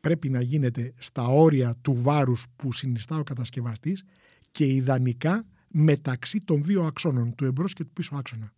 πρέπει 0.00 0.28
να 0.28 0.40
γίνεται 0.40 0.94
στα 0.98 1.26
όρια 1.26 1.74
του 1.80 1.94
βάρους 1.96 2.46
που 2.56 2.72
συνιστά 2.72 3.18
ο 3.18 3.22
κατασκευαστής 3.22 4.04
και 4.56 4.66
ιδανικά 4.66 5.44
μεταξύ 5.68 6.40
των 6.40 6.62
δύο 6.62 6.82
αξώνων, 6.82 7.34
του 7.34 7.44
εμπρός 7.44 7.72
και 7.72 7.84
του 7.84 7.92
πίσω 7.92 8.16
άξονα. 8.16 8.52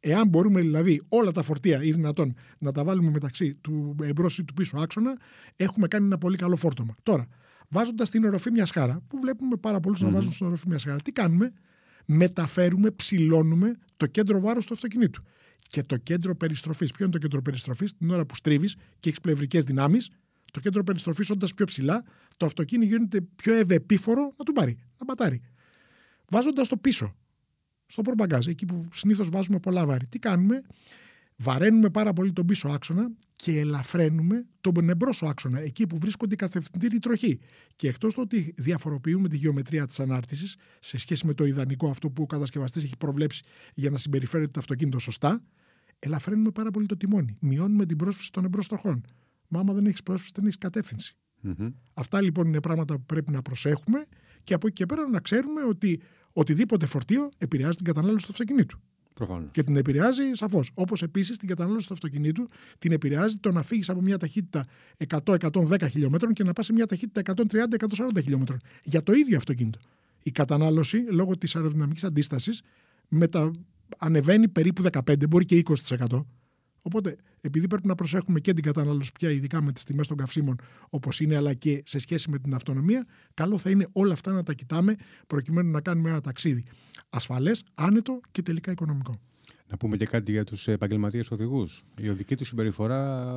Εάν 0.00 0.28
μπορούμε 0.28 0.60
δηλαδή 0.60 1.02
όλα 1.08 1.32
τα 1.32 1.42
φορτία 1.42 1.82
ή 1.82 1.92
δυνατόν 1.92 2.34
να 2.58 2.72
τα 2.72 2.84
βάλουμε 2.84 3.10
μεταξύ 3.10 3.54
του 3.54 3.96
εμπρός 4.02 4.38
ή 4.38 4.44
του 4.44 4.54
πίσω 4.54 4.76
άξονα, 4.76 5.18
έχουμε 5.56 5.88
κάνει 5.88 6.04
ένα 6.04 6.18
πολύ 6.18 6.36
καλό 6.36 6.56
φόρτωμα. 6.56 6.94
Τώρα, 7.02 7.26
βάζοντας 7.68 8.10
την 8.10 8.24
οροφή 8.24 8.50
μιας 8.50 8.70
χάρα, 8.70 9.02
που 9.08 9.18
βλέπουμε 9.20 9.56
πάρα 9.56 9.80
πολλούς 9.80 10.00
mm-hmm. 10.00 10.04
να 10.04 10.10
βάζουν 10.10 10.32
στην 10.32 10.46
οροφή 10.46 10.68
μιας 10.68 10.82
χάρα, 10.82 11.00
τι 11.00 11.12
κάνουμε, 11.12 11.52
μεταφέρουμε, 12.04 12.90
ψηλώνουμε 12.90 13.76
το 13.96 14.06
κέντρο 14.06 14.40
βάρους 14.40 14.66
του 14.66 14.74
αυτοκινήτου. 14.74 15.22
Και 15.68 15.82
το 15.82 15.96
κέντρο 15.96 16.36
περιστροφής. 16.36 16.90
Ποιο 16.90 17.04
είναι 17.04 17.12
το 17.12 17.18
κέντρο 17.18 17.42
περιστροφής, 17.42 17.96
την 17.96 18.10
ώρα 18.10 18.26
που 18.26 18.34
στρίβεις 18.34 18.74
και 19.00 19.08
έχεις 19.08 19.20
πλευρικές 19.20 19.64
δυνάμεις, 19.64 20.10
το 20.52 20.60
κέντρο 20.60 20.84
περιστροφής 20.84 21.30
όντας 21.30 21.54
πιο 21.54 21.66
ψηλά, 21.66 22.04
το 22.40 22.46
αυτοκίνητο 22.46 22.90
γίνεται 22.90 23.20
πιο 23.20 23.54
ευεπίφορο 23.54 24.34
να 24.36 24.44
του 24.44 24.52
πάρει, 24.52 24.78
να 24.98 25.04
πατάρει. 25.04 25.40
Βάζοντας 26.28 26.68
το 26.68 26.76
πίσω, 26.76 27.16
στο 27.86 28.02
προπαγκάζ, 28.02 28.46
εκεί 28.46 28.66
που 28.66 28.88
συνήθως 28.92 29.28
βάζουμε 29.28 29.58
πολλά 29.58 29.86
βάρη, 29.86 30.06
τι 30.06 30.18
κάνουμε, 30.18 30.62
βαραίνουμε 31.36 31.90
πάρα 31.90 32.12
πολύ 32.12 32.32
τον 32.32 32.46
πίσω 32.46 32.68
άξονα 32.68 33.10
και 33.36 33.58
ελαφραίνουμε 33.58 34.46
τον 34.60 34.88
εμπρός 34.88 35.22
άξονα, 35.22 35.60
εκεί 35.60 35.86
που 35.86 35.98
βρίσκονται 35.98 36.34
οι 36.34 36.36
καθευθυντήριοι 36.36 36.98
τροχοί. 36.98 37.40
Και 37.76 37.88
εκτός 37.88 38.14
το 38.14 38.20
ότι 38.20 38.54
διαφοροποιούμε 38.56 39.28
τη 39.28 39.36
γεωμετρία 39.36 39.86
της 39.86 40.00
ανάρτησης 40.00 40.56
σε 40.80 40.98
σχέση 40.98 41.26
με 41.26 41.34
το 41.34 41.44
ιδανικό 41.44 41.90
αυτό 41.90 42.10
που 42.10 42.22
ο 42.22 42.26
κατασκευαστής 42.26 42.84
έχει 42.84 42.96
προβλέψει 42.96 43.42
για 43.74 43.90
να 43.90 43.98
συμπεριφέρεται 43.98 44.50
το 44.50 44.60
αυτοκίνητο 44.60 44.98
σωστά, 44.98 45.42
ελαφραίνουμε 45.98 46.50
πάρα 46.50 46.70
πολύ 46.70 46.86
το 46.86 46.96
τιμόνι. 46.96 47.36
Μειώνουμε 47.40 47.86
την 47.86 47.96
πρόσφυση 47.96 48.32
των 48.32 48.44
εμπρός 48.44 48.68
τροχών. 48.68 49.04
Μα 49.48 49.60
άμα 49.60 49.72
δεν 49.72 49.86
έχεις 49.86 50.02
πρόσφυση, 50.02 50.32
δεν 50.34 50.44
έχεις 50.44 50.58
κατεύθυνση. 50.58 51.14
Mm-hmm. 51.44 51.72
Αυτά 51.94 52.20
λοιπόν 52.20 52.46
είναι 52.46 52.60
πράγματα 52.60 52.94
που 52.94 53.04
πρέπει 53.06 53.32
να 53.32 53.42
προσέχουμε 53.42 54.06
και 54.44 54.54
από 54.54 54.66
εκεί 54.66 54.76
και 54.76 54.86
πέρα 54.86 55.08
να 55.08 55.20
ξέρουμε 55.20 55.62
ότι 55.62 56.00
οτιδήποτε 56.32 56.86
φορτίο 56.86 57.30
επηρεάζει 57.38 57.76
την 57.76 57.84
κατανάλωση 57.84 58.26
του 58.26 58.32
αυτοκινήτου. 58.32 58.78
Προφανώς. 59.14 59.48
Και 59.50 59.62
την 59.62 59.76
επηρεάζει 59.76 60.22
σαφώς. 60.32 60.70
Όπως 60.74 61.02
επίσης 61.02 61.36
την 61.36 61.48
κατανάλωση 61.48 61.86
του 61.86 61.92
αυτοκινήτου 61.92 62.48
την 62.78 62.92
επηρεάζει 62.92 63.36
το 63.36 63.52
να 63.52 63.62
φύγεις 63.62 63.88
από 63.90 64.00
μια 64.00 64.18
ταχύτητα 64.18 64.66
100-110 65.24 65.86
χιλιόμετρων 65.90 66.32
και 66.32 66.44
να 66.44 66.52
πας 66.52 66.66
σε 66.66 66.72
μια 66.72 66.86
ταχύτητα 66.86 67.34
130-140 67.34 68.22
χιλιόμετρων. 68.22 68.60
Για 68.82 69.02
το 69.02 69.12
ίδιο 69.12 69.36
αυτοκίνητο. 69.36 69.78
Η 70.22 70.30
κατανάλωση 70.30 70.96
λόγω 71.10 71.36
της 71.36 71.56
αεροδυναμικής 71.56 72.04
αντίστασης 72.04 72.62
μετα... 73.08 73.50
ανεβαίνει 73.98 74.48
περίπου 74.48 74.82
15, 74.92 75.28
μπορεί 75.28 75.44
και 75.44 75.62
20%. 75.86 76.24
Οπότε, 76.82 77.16
επειδή 77.40 77.66
πρέπει 77.66 77.86
να 77.86 77.94
προσέχουμε 77.94 78.40
και 78.40 78.52
την 78.52 78.64
κατανάλωση 78.64 79.12
πια, 79.12 79.30
ειδικά 79.30 79.62
με 79.62 79.72
τις 79.72 79.84
τιμές 79.84 80.06
των 80.06 80.16
καυσίμων 80.16 80.56
όπως 80.90 81.20
είναι, 81.20 81.36
αλλά 81.36 81.54
και 81.54 81.82
σε 81.84 81.98
σχέση 81.98 82.30
με 82.30 82.38
την 82.38 82.54
αυτονομία, 82.54 83.06
καλό 83.34 83.58
θα 83.58 83.70
είναι 83.70 83.88
όλα 83.92 84.12
αυτά 84.12 84.32
να 84.32 84.42
τα 84.42 84.52
κοιτάμε 84.52 84.94
προκειμένου 85.26 85.70
να 85.70 85.80
κάνουμε 85.80 86.08
ένα 86.10 86.20
ταξίδι 86.20 86.64
ασφαλές, 87.10 87.64
άνετο 87.74 88.20
και 88.30 88.42
τελικά 88.42 88.70
οικονομικό. 88.70 89.20
Να 89.70 89.76
πούμε 89.76 89.96
και 89.96 90.06
κάτι 90.06 90.32
για 90.32 90.44
τους 90.44 90.68
επαγγελματίες 90.68 91.30
οδηγούς. 91.30 91.84
Η 92.00 92.08
οδική 92.08 92.36
τους 92.36 92.48
συμπεριφορά. 92.48 93.32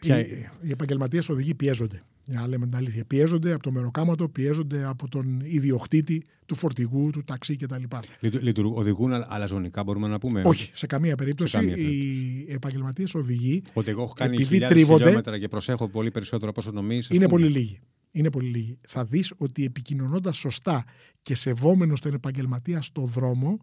Ποια... 0.00 0.18
Οι, 0.20 0.48
οι 0.62 0.70
επαγγελματίες 0.70 1.28
οδηγοί 1.28 1.54
πιέζονται. 1.54 2.02
Για 2.24 2.40
να 2.40 2.46
λέμε 2.46 2.66
την 2.66 2.76
αλήθεια. 2.76 3.04
Πιέζονται 3.04 3.52
από 3.52 3.62
το 3.62 3.72
μεροκάματο, 3.72 4.28
πιέζονται 4.28 4.84
από 4.84 5.08
τον 5.08 5.40
ιδιοκτήτη 5.44 6.24
του 6.46 6.54
φορτηγού, 6.54 7.10
του 7.10 7.24
ταξί 7.24 7.56
κτλ. 7.56 7.82
Λειτουργούν, 8.20 8.78
οδηγούν 8.78 9.12
αλαζονικά, 9.12 9.82
μπορούμε 9.82 10.08
να 10.08 10.18
πούμε; 10.18 10.42
Όχι, 10.44 10.70
σε 10.74 10.86
καμία 10.86 11.16
περίπτωση. 11.16 11.50
Σε 11.50 11.56
καμία 11.56 11.74
περίπτωση. 11.74 11.98
Οι 11.98 12.52
επαγγελματίες 12.52 13.14
οδηγοί. 13.14 13.62
Ότι 13.72 13.90
εγώ 13.90 14.02
έχω 14.02 14.12
κάνει 14.12 14.44
χιλιόμετρα 14.44 15.38
και 15.38 15.48
προσέχω 15.48 15.88
πολύ 15.88 16.10
περισσότερο 16.10 16.50
από 16.50 16.60
όσο 16.60 16.70
νομίζεις. 16.70 17.08
Είναι 17.16 17.28
πολύ 17.28 17.48
λίγοι. 17.48 17.78
Είναι 18.10 18.30
πολύ 18.30 18.48
λίγοι. 18.48 18.78
Θα 18.88 19.04
δεις 19.04 19.32
ότι 19.36 19.64
επικοινωνώντας 19.64 20.36
σωστά 20.36 20.84
και 21.22 21.34
σεβόμενος 21.34 22.00
τον 22.00 22.14
επαγγελματία 22.14 22.82
στο 22.82 23.02
δρόμο, 23.02 23.58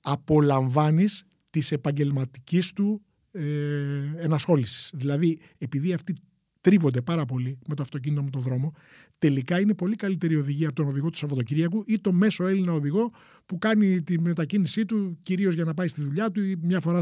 απολαμβάνεις 0.00 1.24
της 1.50 1.72
επαγγελματικής 1.72 2.72
του 2.72 3.02
ε, 3.32 3.42
ενασχόλησης. 4.16 4.90
Δηλαδή, 4.94 5.38
επειδή 5.58 5.92
αυτοί 5.92 6.14
τρίβονται 6.60 7.00
πάρα 7.00 7.24
πολύ 7.24 7.58
με 7.68 7.74
το 7.74 7.82
αυτοκίνητο 7.82 8.22
με 8.22 8.30
τον 8.30 8.42
δρόμο, 8.42 8.72
τελικά 9.18 9.60
είναι 9.60 9.74
πολύ 9.74 9.96
καλύτερη 9.96 10.36
οδηγία 10.36 10.66
από 10.66 10.76
τον 10.76 10.88
οδηγό 10.88 11.10
του 11.10 11.18
Σαββατοκύριακου 11.18 11.82
ή 11.86 12.00
το 12.00 12.12
μέσο 12.12 12.46
Έλληνα 12.46 12.72
οδηγό 12.72 13.10
που 13.46 13.58
κάνει 13.58 14.02
τη 14.02 14.20
μετακίνησή 14.20 14.84
του 14.84 15.18
κυρίως 15.22 15.54
για 15.54 15.64
να 15.64 15.74
πάει 15.74 15.88
στη 15.88 16.02
δουλειά 16.02 16.30
του 16.30 16.42
ή 16.42 16.56
μια 16.62 16.80
φορά 16.80 17.00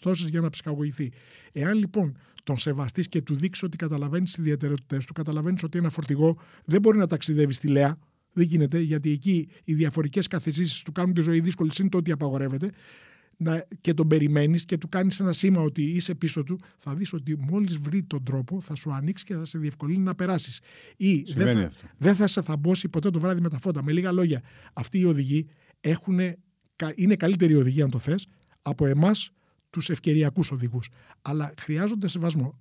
τόσε 0.00 0.26
για 0.28 0.40
να 0.40 0.50
ψυχαγωγηθεί. 0.50 1.12
Εάν 1.52 1.78
λοιπόν 1.78 2.16
τον 2.44 2.58
σεβαστείς 2.58 3.08
και 3.08 3.22
του 3.22 3.34
δείξεις 3.34 3.62
ότι 3.62 3.76
καταλαβαίνεις 3.76 4.30
τις 4.30 4.38
ιδιαιτερότητέ 4.38 4.98
του, 5.06 5.12
καταλαβαίνεις 5.12 5.62
ότι 5.62 5.78
ένα 5.78 5.90
φορτηγό 5.90 6.36
δεν 6.64 6.80
μπορεί 6.80 6.98
να 6.98 7.06
ταξιδεύει 7.06 7.52
στη 7.52 7.68
Λέα. 7.68 7.98
Δεν 8.34 8.46
γίνεται, 8.46 8.78
γιατί 8.78 9.10
εκεί 9.10 9.48
οι 9.64 9.74
διαφορετικέ 9.74 10.20
καθιστήσει 10.28 10.84
του 10.84 10.92
κάνουν 10.92 11.14
τη 11.14 11.20
ζωή 11.20 11.40
δύσκολη, 11.40 11.70
είναι 11.80 11.88
το 11.88 11.96
ότι 11.96 12.12
απαγορεύεται 12.12 12.70
να, 13.36 13.66
και 13.80 13.94
τον 13.94 14.08
περιμένεις 14.08 14.64
και 14.64 14.78
του 14.78 14.88
κάνεις 14.88 15.20
ένα 15.20 15.32
σήμα 15.32 15.60
ότι 15.60 15.82
είσαι 15.82 16.14
πίσω 16.14 16.42
του, 16.42 16.60
θα 16.76 16.94
δεις 16.94 17.12
ότι 17.12 17.36
μόλις 17.38 17.78
βρει 17.78 18.02
τον 18.02 18.24
τρόπο 18.24 18.60
θα 18.60 18.74
σου 18.74 18.92
ανοίξει 18.92 19.24
και 19.24 19.34
θα 19.34 19.44
σε 19.44 19.58
διευκολύνει 19.58 20.02
να 20.02 20.14
περάσεις. 20.14 20.60
Ή 20.96 21.22
δεν 21.34 21.48
θα, 21.48 21.70
δεν 21.96 22.14
θα 22.14 22.26
σε 22.26 22.42
θαμπώσει 22.42 22.88
ποτέ 22.88 23.10
το 23.10 23.20
βράδυ 23.20 23.40
με 23.40 23.48
τα 23.48 23.58
φώτα. 23.58 23.82
Με 23.82 23.92
λίγα 23.92 24.12
λόγια, 24.12 24.42
αυτοί 24.72 24.98
οι 24.98 25.04
οδηγοί 25.04 25.46
έχουν, 25.80 26.18
είναι 26.94 27.16
καλύτερη 27.16 27.54
οδηγοί, 27.54 27.82
αν 27.82 27.90
το 27.90 27.98
θες, 27.98 28.26
από 28.62 28.86
εμάς 28.86 29.30
τους 29.70 29.90
ευκαιριακούς 29.90 30.50
οδηγούς. 30.50 30.88
Αλλά 31.22 31.54
χρειάζονται 31.60 32.08
σεβασμό. 32.08 32.58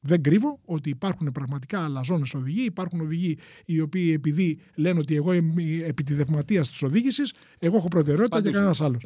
Δεν 0.00 0.22
κρύβω 0.22 0.60
ότι 0.64 0.90
υπάρχουν 0.90 1.32
πραγματικά 1.32 1.84
αλαζόνες 1.84 2.34
οδηγοί. 2.34 2.64
Υπάρχουν 2.64 3.00
οδηγοί 3.00 3.38
οι 3.64 3.80
οποίοι 3.80 4.12
επειδή 4.14 4.60
λένε 4.74 4.98
ότι 4.98 5.14
εγώ 5.14 5.32
είμαι 5.32 5.62
επιτιδευματία 5.84 6.62
τη 6.62 6.84
οδήγησης, 6.84 7.32
εγώ 7.58 7.76
έχω 7.76 7.88
προτεραιότητα 7.88 8.42
και 8.42 8.50
κανένας 8.50 8.80
άλλος. 8.80 9.02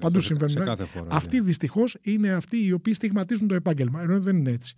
Παντού 0.00 0.20
συμβαίνει. 0.20 0.50
Σε, 0.50 0.58
κάθε 0.58 0.84
χώρα, 0.84 1.06
αυτοί 1.10 1.40
δυστυχώς 1.40 1.96
είναι 2.02 2.30
αυτοί 2.30 2.64
οι 2.64 2.72
οποίοι 2.72 2.94
στιγματίζουν 2.94 3.48
το 3.48 3.54
επάγγελμα, 3.54 4.02
ενώ 4.02 4.20
δεν 4.20 4.36
είναι 4.36 4.50
έτσι. 4.50 4.76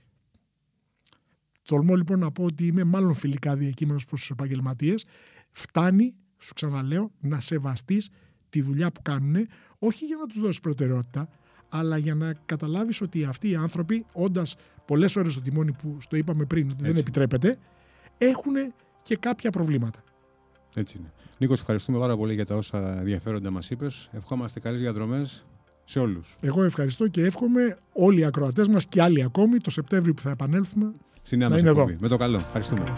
Τολμώ 1.62 1.94
λοιπόν 1.94 2.18
να 2.18 2.30
πω 2.30 2.44
ότι 2.44 2.66
είμαι 2.66 2.84
μάλλον 2.84 3.14
φιλικά 3.14 3.56
διακείμενος 3.56 4.04
προς 4.04 4.20
τους 4.20 4.30
επαγγελματίες. 4.30 5.04
Φτάνει, 5.50 6.14
σου 6.38 6.54
ξαναλέω, 6.54 7.10
να 7.20 7.40
σεβαστείς 7.40 8.08
τη 8.48 8.62
δουλειά 8.62 8.92
που 8.92 9.02
κάνουν, 9.02 9.46
όχι 9.78 10.04
για 10.04 10.16
να 10.16 10.26
τους 10.26 10.40
δώσεις 10.40 10.60
προτεραιότητα, 10.60 11.28
αλλά 11.70 11.96
για 11.96 12.14
να 12.14 12.34
καταλάβεις 12.46 13.00
ότι 13.00 13.24
αυτοί 13.24 13.50
οι 13.50 13.54
άνθρωποι, 13.54 14.04
όντας 14.12 14.56
πολλές 14.84 15.16
ώρες 15.16 15.32
στο 15.32 15.40
τιμόνι 15.40 15.72
που 15.72 15.96
στο 16.00 16.16
είπαμε 16.16 16.44
πριν 16.44 16.70
ότι 16.70 16.84
δεν 16.84 16.96
επιτρέπεται, 16.96 17.56
έχουν 18.18 18.52
και 19.02 19.16
κάποια 19.16 19.50
προβλήματα. 19.50 20.02
Έτσι 20.74 20.96
είναι. 20.98 21.12
Νίκος, 21.38 21.60
ευχαριστούμε 21.60 21.98
πάρα 21.98 22.16
πολύ 22.16 22.34
για 22.34 22.46
τα 22.46 22.54
όσα 22.54 22.98
ενδιαφέροντα 22.98 23.50
μας 23.50 23.70
είπες. 23.70 24.08
Ευχόμαστε 24.12 24.60
καλές 24.60 24.80
διαδρομές 24.80 25.44
σε 25.84 25.98
όλους. 25.98 26.36
Εγώ 26.40 26.62
ευχαριστώ 26.62 27.08
και 27.08 27.22
εύχομαι 27.22 27.78
όλοι 27.92 28.20
οι 28.20 28.24
ακροατές 28.24 28.68
μας 28.68 28.86
και 28.86 29.02
άλλοι 29.02 29.22
ακόμη 29.22 29.58
το 29.58 29.70
Σεπτέμβριο 29.70 30.14
που 30.14 30.22
θα 30.22 30.30
επανέλθουμε. 30.30 30.92
Στην 31.22 31.38
να 31.38 31.58
είναι 31.58 31.68
εδώ. 31.68 31.94
Με 32.00 32.08
το 32.08 32.16
καλό. 32.16 32.36
Ευχαριστούμε. 32.36 32.92